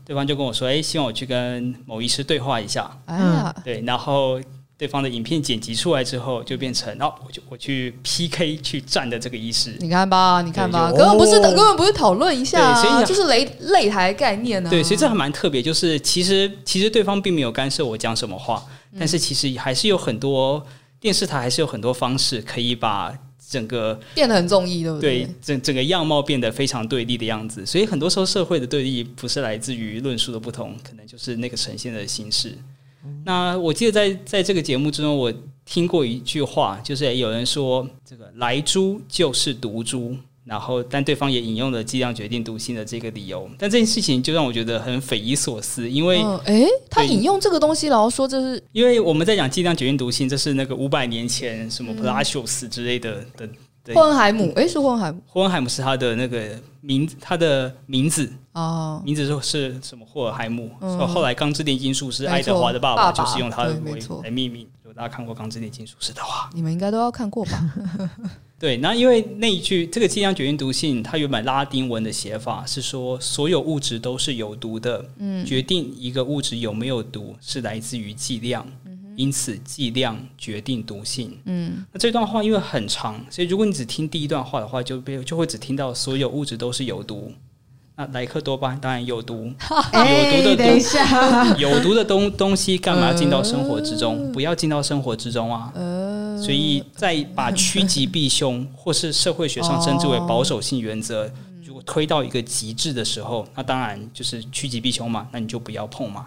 [0.05, 4.41] 对方就跟我说：“哎，希望我去跟某医师对话一下。”哎呀，对，然后。
[4.79, 9.75] 对方的影片剪辑出来之后，就变成，哦我就我去 PK 去战的这个意思。
[9.81, 14.71] 你看吧，你看吧，根本不是，根本不是讨论一下，啊，所以就是擂擂台概念呢，啊。
[14.71, 18.65] 对，所以这还蛮特别，就是其实其实对方并没有干涉我讲什么话，
[18.97, 20.65] 但是其实还是有很多
[21.01, 23.13] 电视台还是有很多方式可以把
[23.51, 25.25] 整个变得很综艺，对不对？
[25.25, 27.67] 对，整整个样貌变得非常对立的样子。
[27.67, 32.57] 所以很多时候社会的对立不是来自于论述的不同，可能就是那个呈现的形式。
[33.25, 35.33] 那我记得在在这个节目之中，我
[35.65, 53.49] 听过一句话，就是有人说这个莱猪就是毒猪，然后但对方也引用了剂量决定毒性的这个理由，但这件事情就让我觉得很匪夷所思，因为哎，他引用这个东西，然后说这是因为我们在讲剂量决定毒性，这是那个五百年前什么普拉修斯之类的的。
[53.95, 55.19] 霍恩海姆，哎，是霍恩海姆。
[55.27, 60.05] 霍恩海姆是他的那个名，他的名字哦，名字是什么？
[60.05, 60.71] 霍尔海姆。
[60.81, 64.67] 嗯、后来《钢之炼金术师》是爱德华的爸爸，就是用他的为来命名。
[64.83, 67.73] 如果大家看过《钢之炼金术师》的话，你们应该都要看过吧？
[68.59, 75.05] 对，那因为那一句这个剂量决定毒性，它原本拉丁文的写法是说，所有物质都是有毒的。
[75.19, 78.67] 嗯，决定一个物质有没有毒，是来自于剂量。
[79.15, 81.37] 因此，剂量决定毒性。
[81.45, 87.33] 嗯，那这段话因为很长，所以如果你只听第一段话的话，就被就会只听到所有物质都是有毒。
[87.99, 94.31] 那莱克多巴胺当然有毒， 有毒的东有毒的东东西干嘛要进到生活之中？
[94.31, 95.73] 不要进到生活之中啊！
[96.41, 101.29] 所以在把趋吉避凶，或是社会学上称之为保守性原则，
[101.65, 106.25] 如果推到一个极致的时候，那当然就是趋吉避凶嘛，那你就不要碰嘛。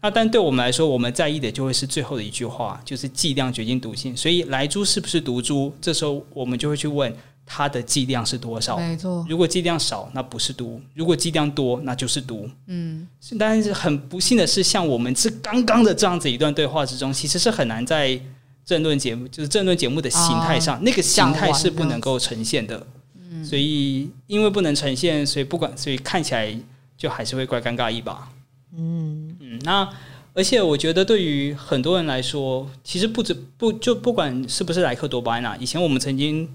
[0.00, 4.16] 那但对我们来说，我们在意的就会是最后的一句话，就是剂量决定毒性。
[4.16, 5.70] 所以莱猪是不是毒株？
[5.82, 8.78] 这时候我们就会去问它的剂量是多少。
[8.78, 12.48] 没错，如果剂量少，那不是毒；如果剂量多，那就是毒。
[12.66, 13.06] 嗯，
[13.38, 18.20] 但是很不幸的是，像我们这刚刚的这样子一段对话之中，其实是很难在
[18.64, 22.86] 政论节目，就是政论节目的形态上，啊、那个形态是不能够呈现的。
[23.18, 26.56] 嗯，所以因为不能呈现，所以不管，所以看起来
[26.96, 28.30] 就还是会怪尴尬一把。
[28.76, 29.88] 嗯嗯，那
[30.32, 36.48] 而且我觉得对于很多人来说，其实不止不就不管是不是莱克多巴胺啊，以前我们曾经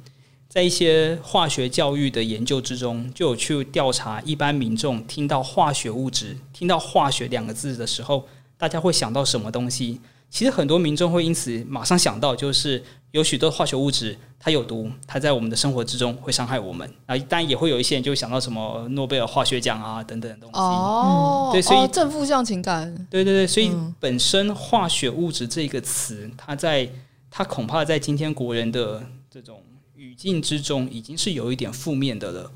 [0.55, 8.25] 在一些化学教育的研究之中，就有去调查一般民众听到化学物质、听到化学两个字的时候，
[8.57, 9.99] 大家会想到什么东西。
[10.29, 16.89] 其实很多民众会因此马上想到，就是有许多化学物质它有毒，它在我们的生活之中会伤害我们。
[17.05, 20.57] 啊，当然也会有一些人就想到什么诺贝尔化学奖啊等等的东西。
[20.57, 22.95] 哦，对，所以正负向情感。
[23.09, 26.89] 对对对，所以本身化学物质这个词，它在
[27.29, 29.61] 它恐怕在今天国人的这种
[29.95, 32.51] 语境之中，已经是有一点负面的了。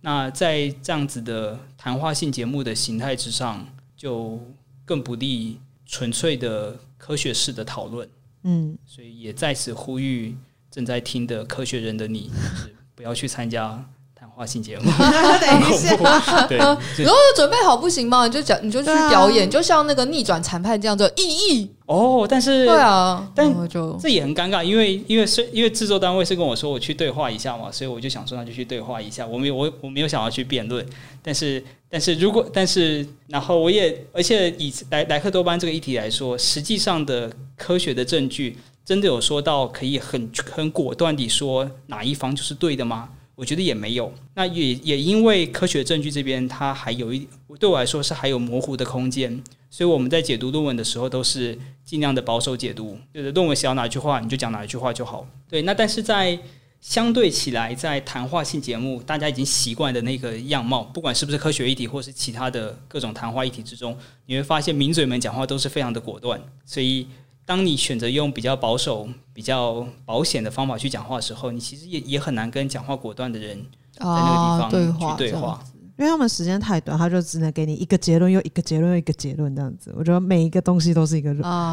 [0.00, 4.40] 那在这样子的谈话性节目的形态之上，就
[4.84, 6.78] 更不利纯粹的。
[6.98, 8.06] 科学式的讨论，
[8.42, 10.36] 嗯，所以也在此呼吁
[10.68, 13.97] 正在听的科学人的你，就是不要去参加谈
[14.38, 14.84] 话性节目。
[15.40, 15.96] 等一下，
[16.46, 16.58] 对，
[17.04, 18.24] 如果准备好不行吗？
[18.26, 21.70] 你就讲，你就去表演，就像那个逆转裁判这样子，意义。
[21.86, 29.26] 哦，但是对啊，但就这也很尴尬，因为因为是因为制作单位是跟我说我去对话一下嘛，所以我就想说那就去对话一下。
[29.26, 30.86] 我没有我我没有想要去辩论，
[31.22, 43.08] 但是但是如果但是然后我也而且以莱莱克多巴这个议题来说，实际上的科学的证据真的有说到可以很很果断地说哪一方就是对的吗？
[43.38, 44.12] 我觉得也没有。
[44.34, 47.24] 那也也因为科学证据这边它还有一
[47.60, 49.40] 对我来说是还有模糊的空间。
[49.70, 55.24] 所以我们在解读论文的时候，都是尽量的保守解读，就是论文写到哪一句话，你就讲哪一句话就好。
[55.48, 56.36] 对，那但是在
[56.80, 63.96] 相对起来，在谈话性节目，大家已经习惯的那个样貌，不管是不是科学议题，或是其他的各种谈话议题之中，
[64.26, 66.40] 你会发现名嘴们讲话都是非常的果断。
[66.64, 67.06] 所以，
[67.48, 73.56] 当你选择用比较保守、比较保险的方法去讲话的时候，你其实也也很难跟讲话果断的人
[73.90, 75.58] 在那个地方去对话。
[75.96, 79.94] 因为他们时间太短，他就只能给你一个结论，又一个结论，又一个结论这样子。
[79.96, 81.30] 我觉得每一个东西都是一个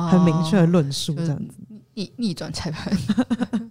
[0.09, 1.55] 很明确的论述，这样子
[1.95, 2.97] 逆逆转裁判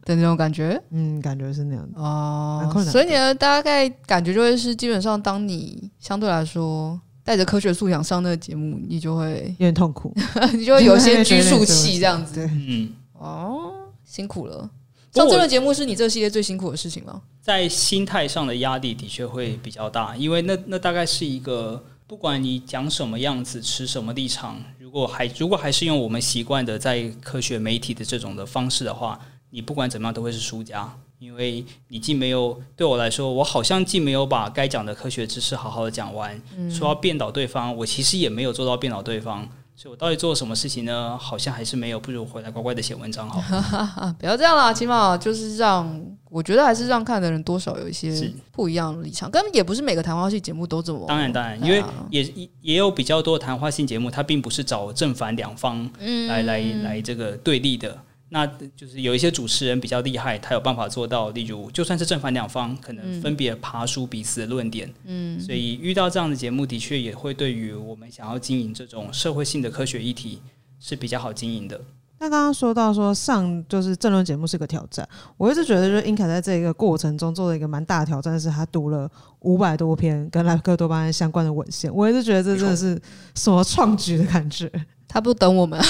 [0.04, 0.78] 的那种感觉。
[0.90, 2.70] 嗯，感觉是那样的哦。
[2.84, 10.14] 所以你的大概感觉就会是，基本上当你相对来说带着科学素养上那个节目，你就会有点痛苦，
[10.52, 12.34] 你就会有些拘束器这样子。
[12.36, 13.72] 对，嗯，哦，
[14.04, 14.70] 辛苦了。
[15.12, 17.22] 上这个节目是你这个系列最辛苦的事情吗？
[17.40, 29.18] 在心态上的压力的确会比较大，因为那那大概是一个，不管你讲什么样子，持什么立场，如果还如果还是用我们习惯的在科学媒体的这种的方式的话，
[29.50, 30.92] 你不管怎么样都会是输家，
[31.24, 39.48] 因为你既没有对我来说，我好像既没有把该讲的科学知识好好的讲完，嗯、说要辩倒对方，我其实也没有做到辩倒对方。
[39.76, 41.18] 所以我到底做了什么事情呢？
[41.18, 43.42] 好像还是没有，不如回来乖乖的写文章好。
[44.20, 49.28] 不要这样啦，起码就是让我觉得还是让看的人多少有一些不一样的立场。
[49.30, 51.04] 根本也不是每个谈话性节目都这么。
[51.08, 52.22] 当然当然，因为也
[52.60, 55.90] 也有比较多的谈话性节目，它并不是找正反两方
[56.28, 57.98] 来来来这个对立的。
[58.34, 58.44] 那
[58.74, 61.30] 就是有一些主持人比较厉害，他有办法做到。
[61.30, 64.92] 例如，就算是正反两方，可能分别爬梳彼此的论点。
[65.04, 70.42] 嗯，所以遇到这样的节目，的确也会对于我们想要经营这种社会性的科学议题
[70.80, 71.80] 是比较好经营的。
[72.18, 79.08] 那刚刚说到说上就是政论节目是个挑战，我一直觉得就是英凯在这一个过程中做了一个蛮大的挑战，是他读了
[79.42, 81.94] 五百多篇跟莱克多巴胺相关的文献。
[81.94, 83.00] 我一直觉得这真的是
[83.36, 84.68] 什么创举的感觉。
[85.14, 85.86] 他不等我们啊！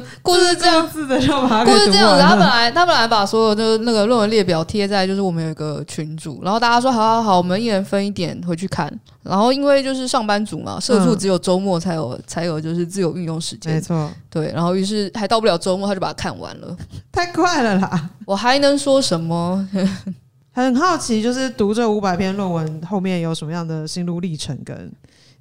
[0.22, 2.22] 故事这样子的，就把故事这样子。
[2.22, 8.90] 他本来他本来把所有的那个论文列表贴在就是我们有一个群组，然后大家说好好好，我们一人分一点回去看。
[9.22, 14.10] 然后因为就是上班族嘛，社畜只有周末才有、嗯、才有就是自由运用时间，没错。
[14.30, 16.74] 对，然后于是还到不了周末，他就把它看完了。
[17.12, 18.08] 太快了啦！
[18.24, 19.68] 我还能说什么？
[20.52, 24.90] 很好奇，就是读这五百篇论文后面有什么样的心路历程跟。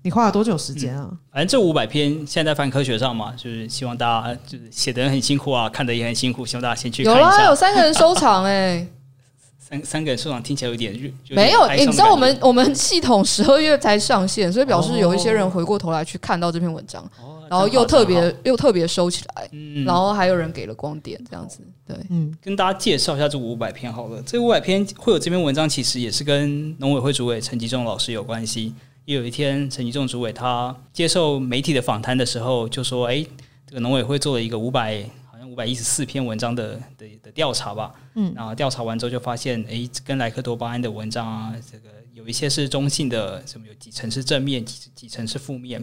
[0.07, 1.05] 你花了多久时间啊？
[1.11, 7.21] 嗯、反正这五百篇现在在泛科学上嘛，就是希望大家就是写的人很辛苦啊，看的也很辛苦，希望大家先去看一下。
[7.21, 8.87] 有啦，有三个人收藏哎、欸，
[9.59, 11.85] 三三个人收藏听起来有点热没有、欸？
[11.85, 21.59] 你知道我们我们系统 十二月才上线，所以表示有一些人回过头来去看到这篇文章，哦、然后又特别又特别收起来，嗯、然后还有人给了光点，这样子。
[21.85, 24.21] 对，嗯，跟大家介绍一下这五百篇好了。
[24.25, 28.73] 这五百篇会有这篇文章，其实也是跟农委会主委陈吉仲老师有关系。
[29.07, 33.25] 也有一天，陈吉仲主委他接受媒体的访谈的时候，就说：“哎，
[33.65, 37.93] 这个农委会做了一个五百，好像五百一十四篇文章的的的调查吧。
[38.15, 45.81] 嗯，然后调查完之后就发现，哎，跟莱克多巴胺的文章啊，这个有一些是中性的，什么有几成是正面，几几成是负面。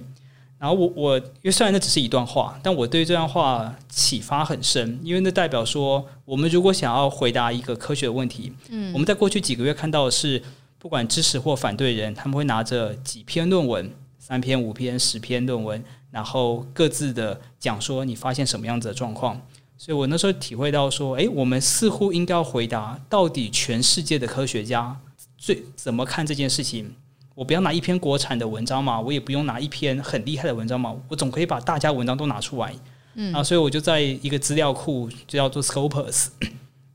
[0.58, 10.42] 然后我我，因为虽然那只是一段话，但我对这段话启发很深，因为那代表说，我们如果想要回答一个科学的问题，嗯，我们在过去几个月看到的是。”
[10.85, 19.40] 不管支持或反对人，他们会拿着几篇论文，三篇、五篇、十篇论文，然后各自的讲说你发现什么样子的状况。
[19.79, 24.94] 所以我那时候体会到说，诶，我们似乎应该要回答，到底全世界的科学家
[25.38, 26.92] 最怎么看这件事情？
[27.35, 32.75] 我不要拿一篇国产的文章嘛，我也不用拿一篇很厉害的文章嘛，我总可以把大家文章都拿出来。
[33.14, 36.27] 嗯，啊，所以我就在一个资料库，就叫做 Scopus。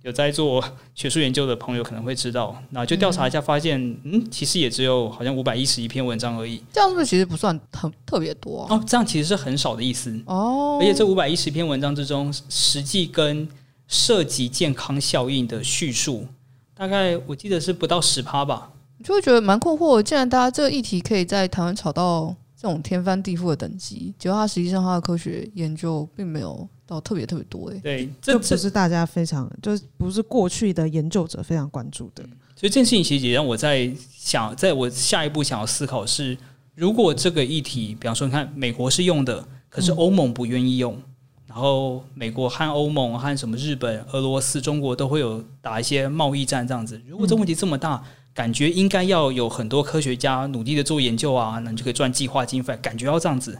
[0.04, 0.64] 有在做
[0.96, 6.64] 学术研究的朋友可能会知道，那就调查一下，发现嗯，嗯，其实也只有好像五百一十一篇文章而已。
[6.72, 8.76] 这样是不是其实不算很特别多啊？
[8.76, 10.78] 哦，这样其实是很少的意思哦。
[10.82, 13.46] 而且这五百一十篇文章之中，实际跟
[13.88, 16.26] 涉及健康效应的叙述，
[16.74, 18.72] 大概我记得是不到十趴吧。
[18.98, 26.66] 你就会觉得蛮困惑，既然大家这个议题可以在台湾炒到这种天翻地覆的等级，结果它实际上它的科学研究并没有。
[26.90, 32.24] 到特别特别多诶，对，这不是大家非常，就是不是过去的研究者非常关注的。
[32.56, 36.36] 所以这件事情其实也让我在想，在我下一步想要思考是，
[36.74, 41.00] 如果这个议题，比方说你看美国是用的，可是欧盟不愿意用，
[41.46, 47.00] 然后美国和欧盟和什么日本、俄罗斯、中国都会有打一些贸易战这样子。
[47.08, 53.58] 如果这问题这么大，感觉应该要有很多科学家努力的做研究啊，那你就可以赚计划经费，感觉要这样子。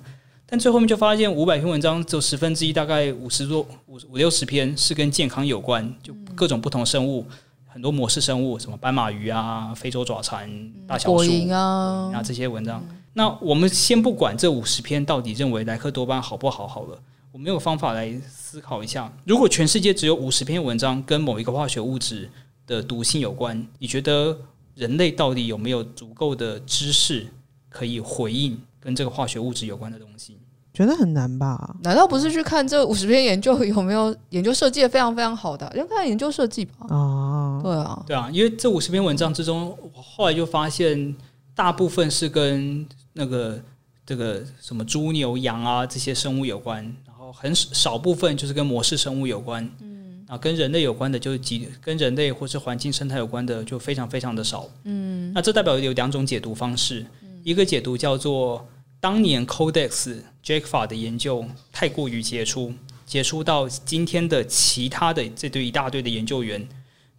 [0.52, 7.24] 但最后面就发现，五百篇文章只有十分之一，大概五十多五五六十篇是跟健康有关，就各种不同生物，
[7.68, 10.50] 很多模式生物，什么斑马鱼啊、非洲爪蟾、
[10.88, 12.84] 大小鼠啊，啊这些文章。
[13.14, 17.00] 那我们先不管这五十篇到底认为莱克多巴好不好好了，
[17.32, 22.28] 我们有方法来思考一下，如果全世界只有五十篇文章跟某一个化学物质
[22.66, 24.36] 的毒性有关，你觉得
[24.74, 27.28] 人类到底有没有足够的知识
[27.70, 28.60] 可以回应？
[28.80, 30.38] 跟这个化学物质有关的东西，
[30.74, 31.76] 觉得很难吧？
[31.84, 35.72] 难道不是去看这五十篇研究有没有研究设计的非常非常好的？
[35.76, 36.88] 要看研究设计吧。
[36.88, 41.16] 啊，对啊，对啊，因为这五十篇文章之中，我后来就发现，
[41.54, 43.60] 大部分是跟那个
[44.06, 49.70] 这个什么猪牛羊啊这些生物有关，然后很少部分就是跟模式生物有关。
[49.82, 54.70] 嗯，啊，跟人类有关的就是几跟人类或是环境生态有关的就非常非常的少。
[54.84, 57.06] 嗯，那这代表有两种解读方式，
[57.50, 58.64] 一个解读叫做
[59.00, 62.72] 当年 Codex Jacobus 的研究太过于杰出，
[63.08, 66.70] 杰出到今天的其他的这对一大堆的研究员。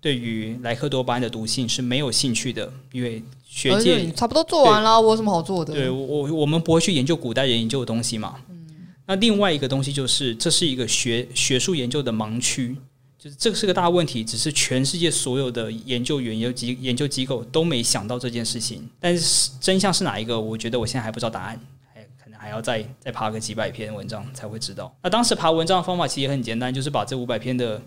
[0.00, 5.74] 对于莱克多巴胺的毒性是没有兴趣的，因为学界差不多做完了，我有什么好做的？
[5.74, 8.36] 对我，我们不会去研究古代人研究的东西嘛。
[8.48, 12.76] 嗯，那另外一个东西就是，这是一个学学术研究的盲区，
[13.22, 18.88] 就是这个是个大问题，只是全世界所有的研究员、研究机研究机构都没想到这件事情。
[18.98, 20.40] 但是真相是哪一个？
[20.40, 21.60] 我觉得我现在还不知道答案，
[21.92, 24.90] 还可能还要再再爬个几百篇文章才会知道。
[25.02, 27.78] 那当时爬文章的方法其实也很简单，就是把这五百篇的。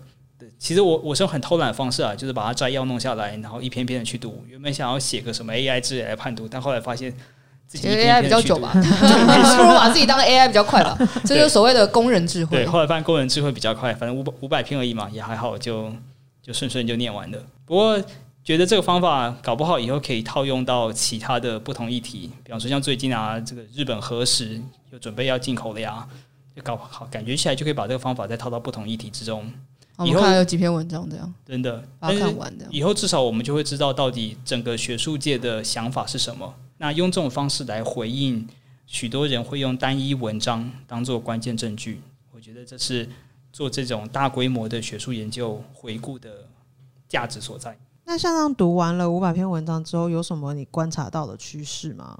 [0.56, 4.44] 其实我我是用很偷懒的方式啊，就是把它摘要弄下来，然后一篇篇的去读。
[4.48, 7.12] 原本想要写个什么 AI 之类来判读，但后来发现
[7.66, 10.96] 自己 AI 比较久吧，不如把自己当 AI 比较快吧。
[11.26, 12.58] 这就是所谓的工人智慧。
[12.58, 15.92] 对，后来发现工人智慧比较快，反正五百五百篇而已嘛，也还好，就
[16.42, 17.38] 就顺顺就念完了。
[17.64, 18.00] 不过
[18.44, 24.60] 觉得这个方法搞不好以后可以套用到其他的不同议题，比方说像最近啊，这个日本核食
[24.92, 26.06] 又准备要进口了呀，
[26.54, 29.50] 就搞好感觉起来就可以把这个方法再套到不同议题之中。
[30.04, 32.66] 以后还有几篇文章这样，真的把它看完的。
[32.70, 36.54] 以后至少我们就会知道到底整个学术界的想法是什么。
[36.84, 38.46] 那用这种方式来回应，
[38.86, 42.02] 许多人会用单一文章当做关键证据。
[42.30, 43.08] 我觉得这是
[43.50, 46.46] 做这种大规模的学术研究回顾的
[47.08, 47.74] 价值所在。
[48.04, 52.18] 那像这样读完了五百篇文章之后，有什么你观察到的趋势吗？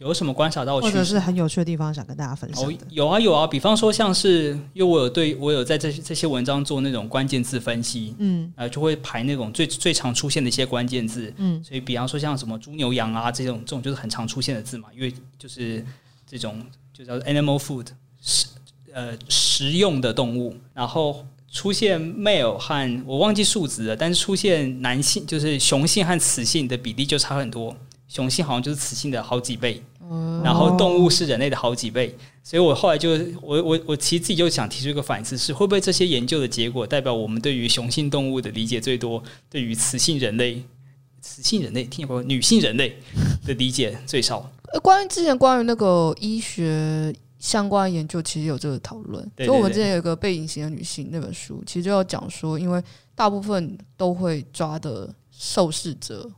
[0.00, 2.64] 有什么观察到的，或者是很有趣的地方想跟大家分享？
[2.64, 15.84] 哦，有啊有啊，比方说像是，因为我有对我有在这这些文章做那种关键字分析，嗯，呃，就会排那种最最常出现的一些关键字，嗯，所以比方说像什么猪牛羊啊这种这种就是很常出现的字嘛，因为就是
[16.26, 17.88] 这种就叫 animal food
[18.22, 18.46] 食
[18.94, 21.22] 呃食用的动物，然后
[21.52, 27.76] 出现 male 和我忘记数值了，但是出现男性就是雄性和雌性的比例就差很多，
[28.08, 29.82] 雄性好像就是雌性的好几倍。
[30.42, 40.60] 然后动物是人类的好几倍，所以我后来就我我我其实自己就想提出一个反思，是会不会这些研究的结果代表我们对于雄性动物的理解最多，对于雌性人类、
[41.20, 42.96] 雌性人类听过女性人类
[43.46, 44.50] 的理解最少？
[44.82, 49.24] 关于之前关于那个医学相关研究，其实有这个讨论。
[49.36, 52.82] 就我们之前有一个被隐形的女性那本书，其实就要讲说，因为
[53.14, 56.28] 大部分都会抓的受试者。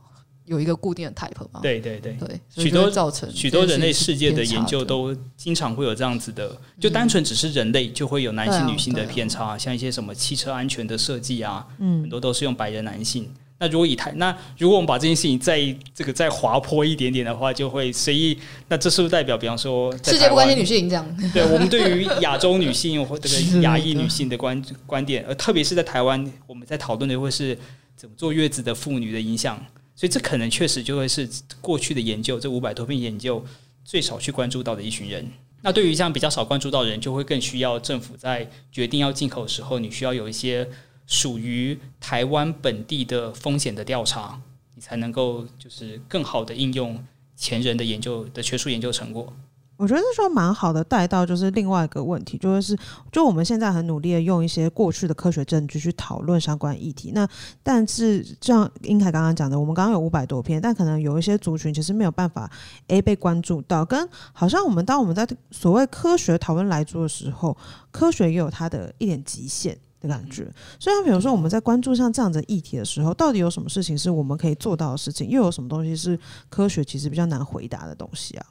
[0.53, 1.59] 有一个固定的 type 嘛？
[1.61, 13.29] 对对对对，许多造成许多人类世界的研究都经常会有这样子的，就单纯只是人类就会有男性女性的偏差，像一些什么汽车安全的设计啊，很多都是用白人男性。
[13.59, 18.37] 那如果以台，那如果我们把这件事情再这个再滑坡一点点的话，就会随意。
[18.67, 21.17] 那这是不是代表，比方说世界不关心女性这样？
[21.33, 27.57] 对，我们对于亚洲女性或 这个亚裔女性的观观点，而特别是在台湾，我们在讨论的会是
[27.95, 29.57] 怎么坐月子的妇女的影响。
[29.95, 31.29] 所以这可能确实就会是
[31.61, 33.43] 过去的研究，这五百多篇研究
[33.83, 35.29] 最少去关注到的一群人。
[35.61, 40.67] 那对于这样比较少关注到的人，就会更需要政府在决定要进口的时候，你需要有一些
[41.07, 44.41] 属于台湾本地的风险的调查，
[44.75, 47.01] 你才能够就是更好的应用
[47.37, 49.33] 前人的研究的学术研究成果。
[49.75, 52.77] 我觉得这说蛮好的，带到就是另外一个问题，就是
[53.11, 57.11] 就我们现在很努力的用一些过去的科学证据去讨论相关议题。
[57.13, 57.27] 那
[57.63, 62.49] 但是像英凯刚刚讲的，我们刚刚有五百多篇，但可能有一些族群其实没有办法
[62.87, 67.57] A 被关注到，跟好像我们当我们在所谓科学讨论来做的时候，
[67.91, 70.49] 科学也有它的一点极限的感觉。
[70.79, 76.17] 所以，比如说我们在关注像这样的议题的时候，到底有什么事情是我们可以做到的事情，又有什么东西是
[76.49, 78.45] 科学其实比较难回答的东西啊？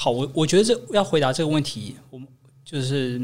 [0.00, 2.28] 好，我我觉得这要回答这个问题，我们
[2.64, 3.20] 就是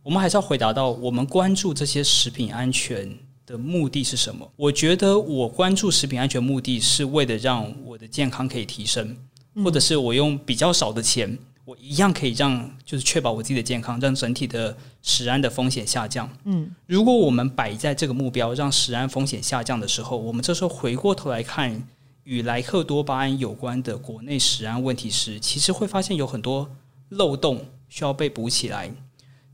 [0.00, 4.48] 我们还是要回答到我们关注这些食品安全的目的是什么？
[4.54, 9.16] 我觉得我关注食品安全目的是为了让我的健康可以提升，
[9.64, 16.30] 或者是我用比较少的钱，我一样可以让就是确保我自己的健康，让整体的食安的风险下降。
[16.44, 21.84] 嗯，如果我们摆在这个目标，让食安风险下降的时候，我们这时候回过头来看。
[22.24, 26.68] 与莱克多巴胺有关的国内食安问题时，其实会发现有很多
[27.10, 28.90] 漏洞需要被补起来。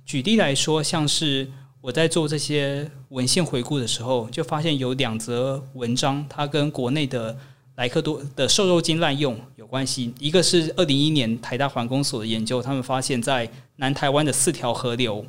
[0.06, 1.50] 举例来说，像是
[1.80, 7.36] 我在做这些文献回顾的时候，就发现有两则文章，它跟国内的
[7.74, 10.14] 莱克多的瘦肉精滥用有关系。
[10.18, 15.24] 一个是二零一一年台大环工所的研究，他们发现在南台湾的四条河流，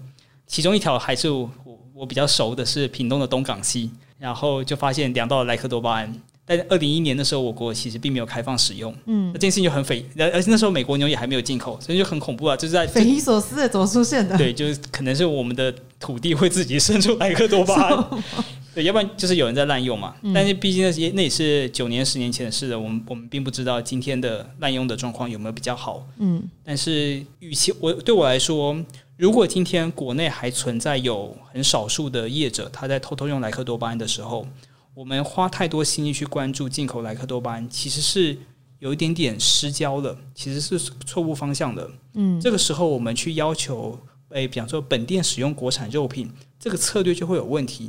[0.46, 1.50] 其中一条还是我
[1.94, 3.90] 我比较熟的是屏东的东港溪，
[4.20, 6.22] 然后就发现两道莱克多巴胺。
[6.46, 8.94] 但二零一一年的时候，我国其实并没有开放使用。
[9.06, 12.56] 嗯，那这件事情就很匪，而且那时候美国牛也还没有进口，所以就很恐怖啊！
[12.58, 14.38] 就是在匪夷所思的怎么出现的？
[14.38, 18.24] 对，就是可能是我们的土地会自己生出莱克多巴胺，
[18.74, 20.16] 对，要不然就是有人在滥用嘛。
[20.24, 26.06] 嗯、但是毕竟那些那也是九年、十年前的事了，我们我们并不知道今天的滥用的状况有没有比较好。
[26.18, 28.76] 嗯，但是与其我对我来说，
[29.16, 34.48] 如果今天国内还存在有很少数的业者他在偷偷用莱克多巴胺的时候，
[35.02, 38.38] 我们花太多心力去关注进口莱克多巴胺，其实是
[38.78, 40.78] 有一点点失焦了，其实是
[41.08, 41.90] 错误方向的。
[42.14, 44.00] 嗯，这个时候我们去要求，
[44.30, 47.86] 诶，比方说本店使用国产肉品，这个策略就会有问题，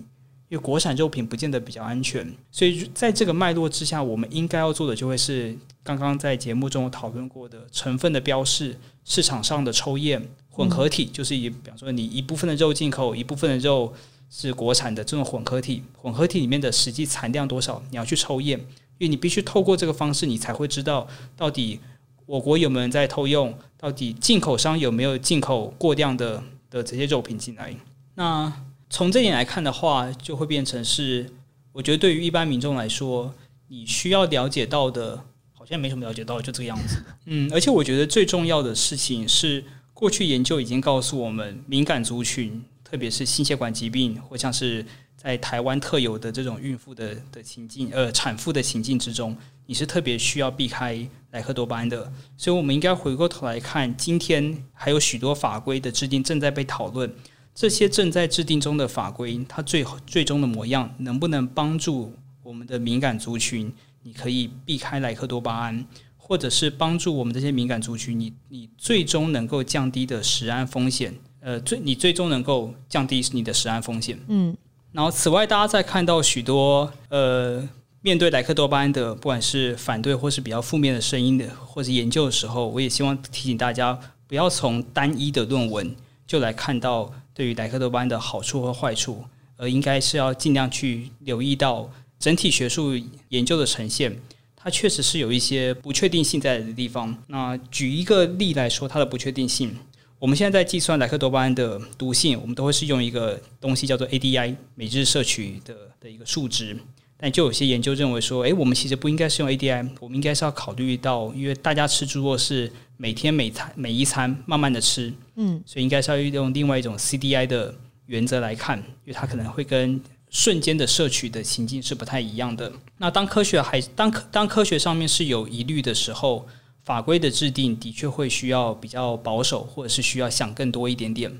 [0.49, 2.27] 因为国产肉品不见得比较安全。
[2.51, 13.93] 所以在这个脉络之下，我们应该要做的就会是刚刚在节目中讨论过的成分的标示、市场上的抽验、混合体，就是以比方说你一部分的肉进口，一部分的肉。
[14.35, 18.59] 是国产的这种混合体，混合体里面的实际产量多少，你要去抽验，
[18.97, 21.07] 因为你必须透过这个方式，你才会知道
[21.37, 21.79] 到底
[22.25, 27.77] 我国有没有人在偷用，到底进口商有没有进口过量的的这些肉品进来。
[28.15, 28.51] 那
[28.89, 31.31] 从这点来看的话，就会变成是，
[31.73, 33.35] 我觉得对于一般民众来说，
[33.69, 35.23] 你需要了解到的，
[35.53, 37.05] 好像没什么了解到，就这个样子。
[37.27, 39.63] 嗯，而且我觉得最重要的事情是，
[39.93, 42.65] 过去研究已经告诉我们，敏感族群。
[42.93, 44.85] 特别是心血管疾病，或像是
[45.17, 49.35] 在台湾特有的这种孕妇的的情境，呃，产妇的情境之中，
[49.65, 52.13] 你是特别需要避开莱克多巴胺的。
[52.37, 57.11] 所以，我们应该回过头来看，今天还有许多法规的制定正在被讨论。
[57.55, 62.13] 这些正在制定中的法规，它最最终的模样，能不能帮助
[62.43, 63.73] 我们的敏感族群？
[64.03, 65.87] 你可以避开莱克多巴胺，
[66.19, 71.15] 或者是帮助我们这些敏感族群，你你最终能够降低的食安风险。
[71.45, 74.17] 呃，最你最终能够降低你的食安风险。
[74.29, 74.57] 嗯，
[74.93, 77.69] 然后此外，大家在看到许多呃
[78.01, 89.25] 面对莱克多巴胺的，不管是反对或是比较负面的声音的，或者研究的时候，我也希望提醒大家，不要从单一的论文就来看到对于莱克多巴胺的好处和坏处，
[89.57, 91.91] 而应该是要尽量去留意到
[92.21, 92.93] 整体学术
[93.31, 94.17] 研究的呈现，
[94.55, 97.17] 它确实是有一些不确定性在的地方。
[97.27, 99.75] 那举一个例来说，它的不确定性。
[100.23, 106.77] 我们现在在计算莱克多巴胺的毒性，我们都会是用一个东西叫做 ADI 每日摄取的的一个数值。
[107.17, 117.75] 但就有些研究认为说，诶，我们其实不应该是用 ADI，我们应该是要考虑到，因为大家吃猪肉是每天每餐每一餐慢慢的吃，嗯，所以应该是要用另外一种 CDI 的
[118.07, 120.01] 原则来看，因为它可能会跟
[120.31, 122.73] 瞬间的摄取的情境是不太一样的。
[122.97, 126.47] 那当科学还当科当科学上面是有疑虑的时候。
[126.85, 131.33] 法规的制定的确会需要比较保守，或者是需要想更多一点点。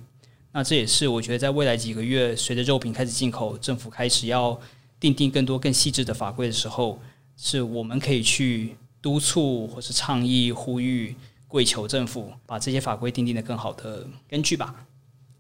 [0.53, 4.59] 那这也是我觉得在未来几个月，随着肉品开始进口，政府开始要
[5.01, 7.01] 定定更多更细致的法规的时候，
[7.37, 11.17] 是我们可以去督促或是倡议、呼吁、
[11.49, 14.75] 跪求政府把这些法规定定的更好的根据吧。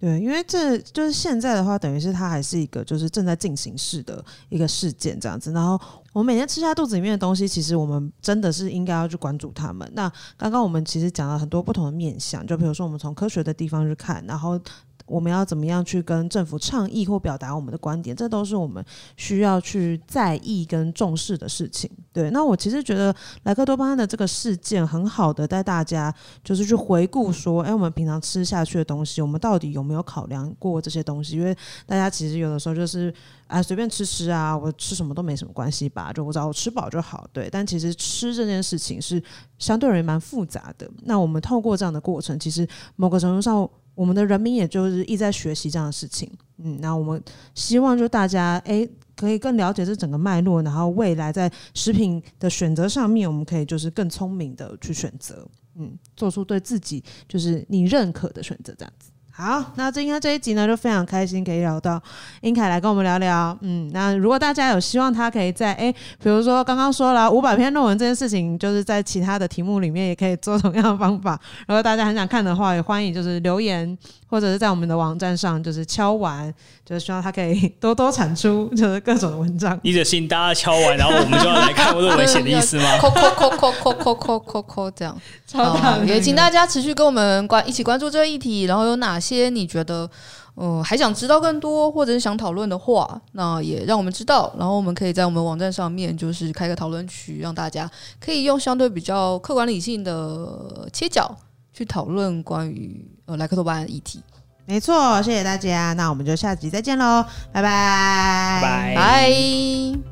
[0.02, 5.80] 对，因为这就是现在的话，等于是它还是一个就是正在进行式的一个事件这样子，然后。
[6.12, 9.90] 我们每天吃下肚子里面的东西，其实我们真的是应该要去关注它们。
[9.94, 14.60] 那刚刚我们其实讲了很多不同的面向，就比如说我们从科学的地方去看，然后。
[15.06, 18.14] 我们要怎么样去跟政府倡议或表达我们的观点？
[18.14, 18.84] 这都是我们
[19.16, 21.90] 需要去在意跟重视的事情。
[22.12, 31.36] 对，那我其实觉得莱克多巴胺的这个事件很好的带大家就是去回顾说，哎，我们平常吃下去的东西，我们到底有没有考量过这些东西？
[31.36, 33.12] 因为大家其实有的时候就是
[33.46, 37.26] 啊随便吃吃啊，我吃什么都没什么关系吧，就我只要我吃饱就好。
[37.32, 39.22] 对，但其实吃这件事情是
[39.58, 40.90] 相对而言蛮复杂的。
[41.04, 43.68] 那我们透过这样的过程，其实某个程度上。
[43.94, 47.22] 我们的人民也就是一直在学习这样的事情，嗯，那我们
[47.54, 59.10] 希望就大家诶可以更了解这整个脉络，然后未来在食品的选择上面，我们可以就是更聪明的去选择，嗯，做出对自己就是你认可的选择，这样子。
[59.34, 62.00] 好，那今天这一集呢，就非常开心可以聊到
[62.42, 63.56] 英凯来跟我们聊聊。
[63.62, 65.90] 嗯，那如果大家有希望他可以在哎，
[66.22, 71.40] 比如说刚刚说了五百篇论文这件事情，就是在其他的题目里面也可以做同样的方法。
[71.66, 73.96] 如果大家很想看的话，也欢迎就是留言
[74.28, 76.52] 或者是在我们的网站上就是敲完，
[76.84, 79.80] 就是希望他可以多多产出就是各种的文章。
[79.82, 82.96] 你的心大家敲完，然后我们就要来看论文写的意思吗？
[83.00, 85.18] 扣扣扣扣扣扣扣扣扣这样。
[85.54, 90.10] 好，也请大家持续跟我们关一起关注这个议题，然后有哪些你觉得
[90.56, 97.88] 嗯、呃、还想知道更多，或者是想讨论的话，那也让我们知道，然后我们可以在我们网站上面就是开个讨论区，让大家
[98.20, 101.34] 可以用相对比较客观理性的切角
[101.72, 104.20] 去讨论关于呃莱克多巴胺议题。
[104.64, 108.92] 没错，谢谢大家，那我们就下集再见喽，拜拜。
[108.94, 110.11] 拜。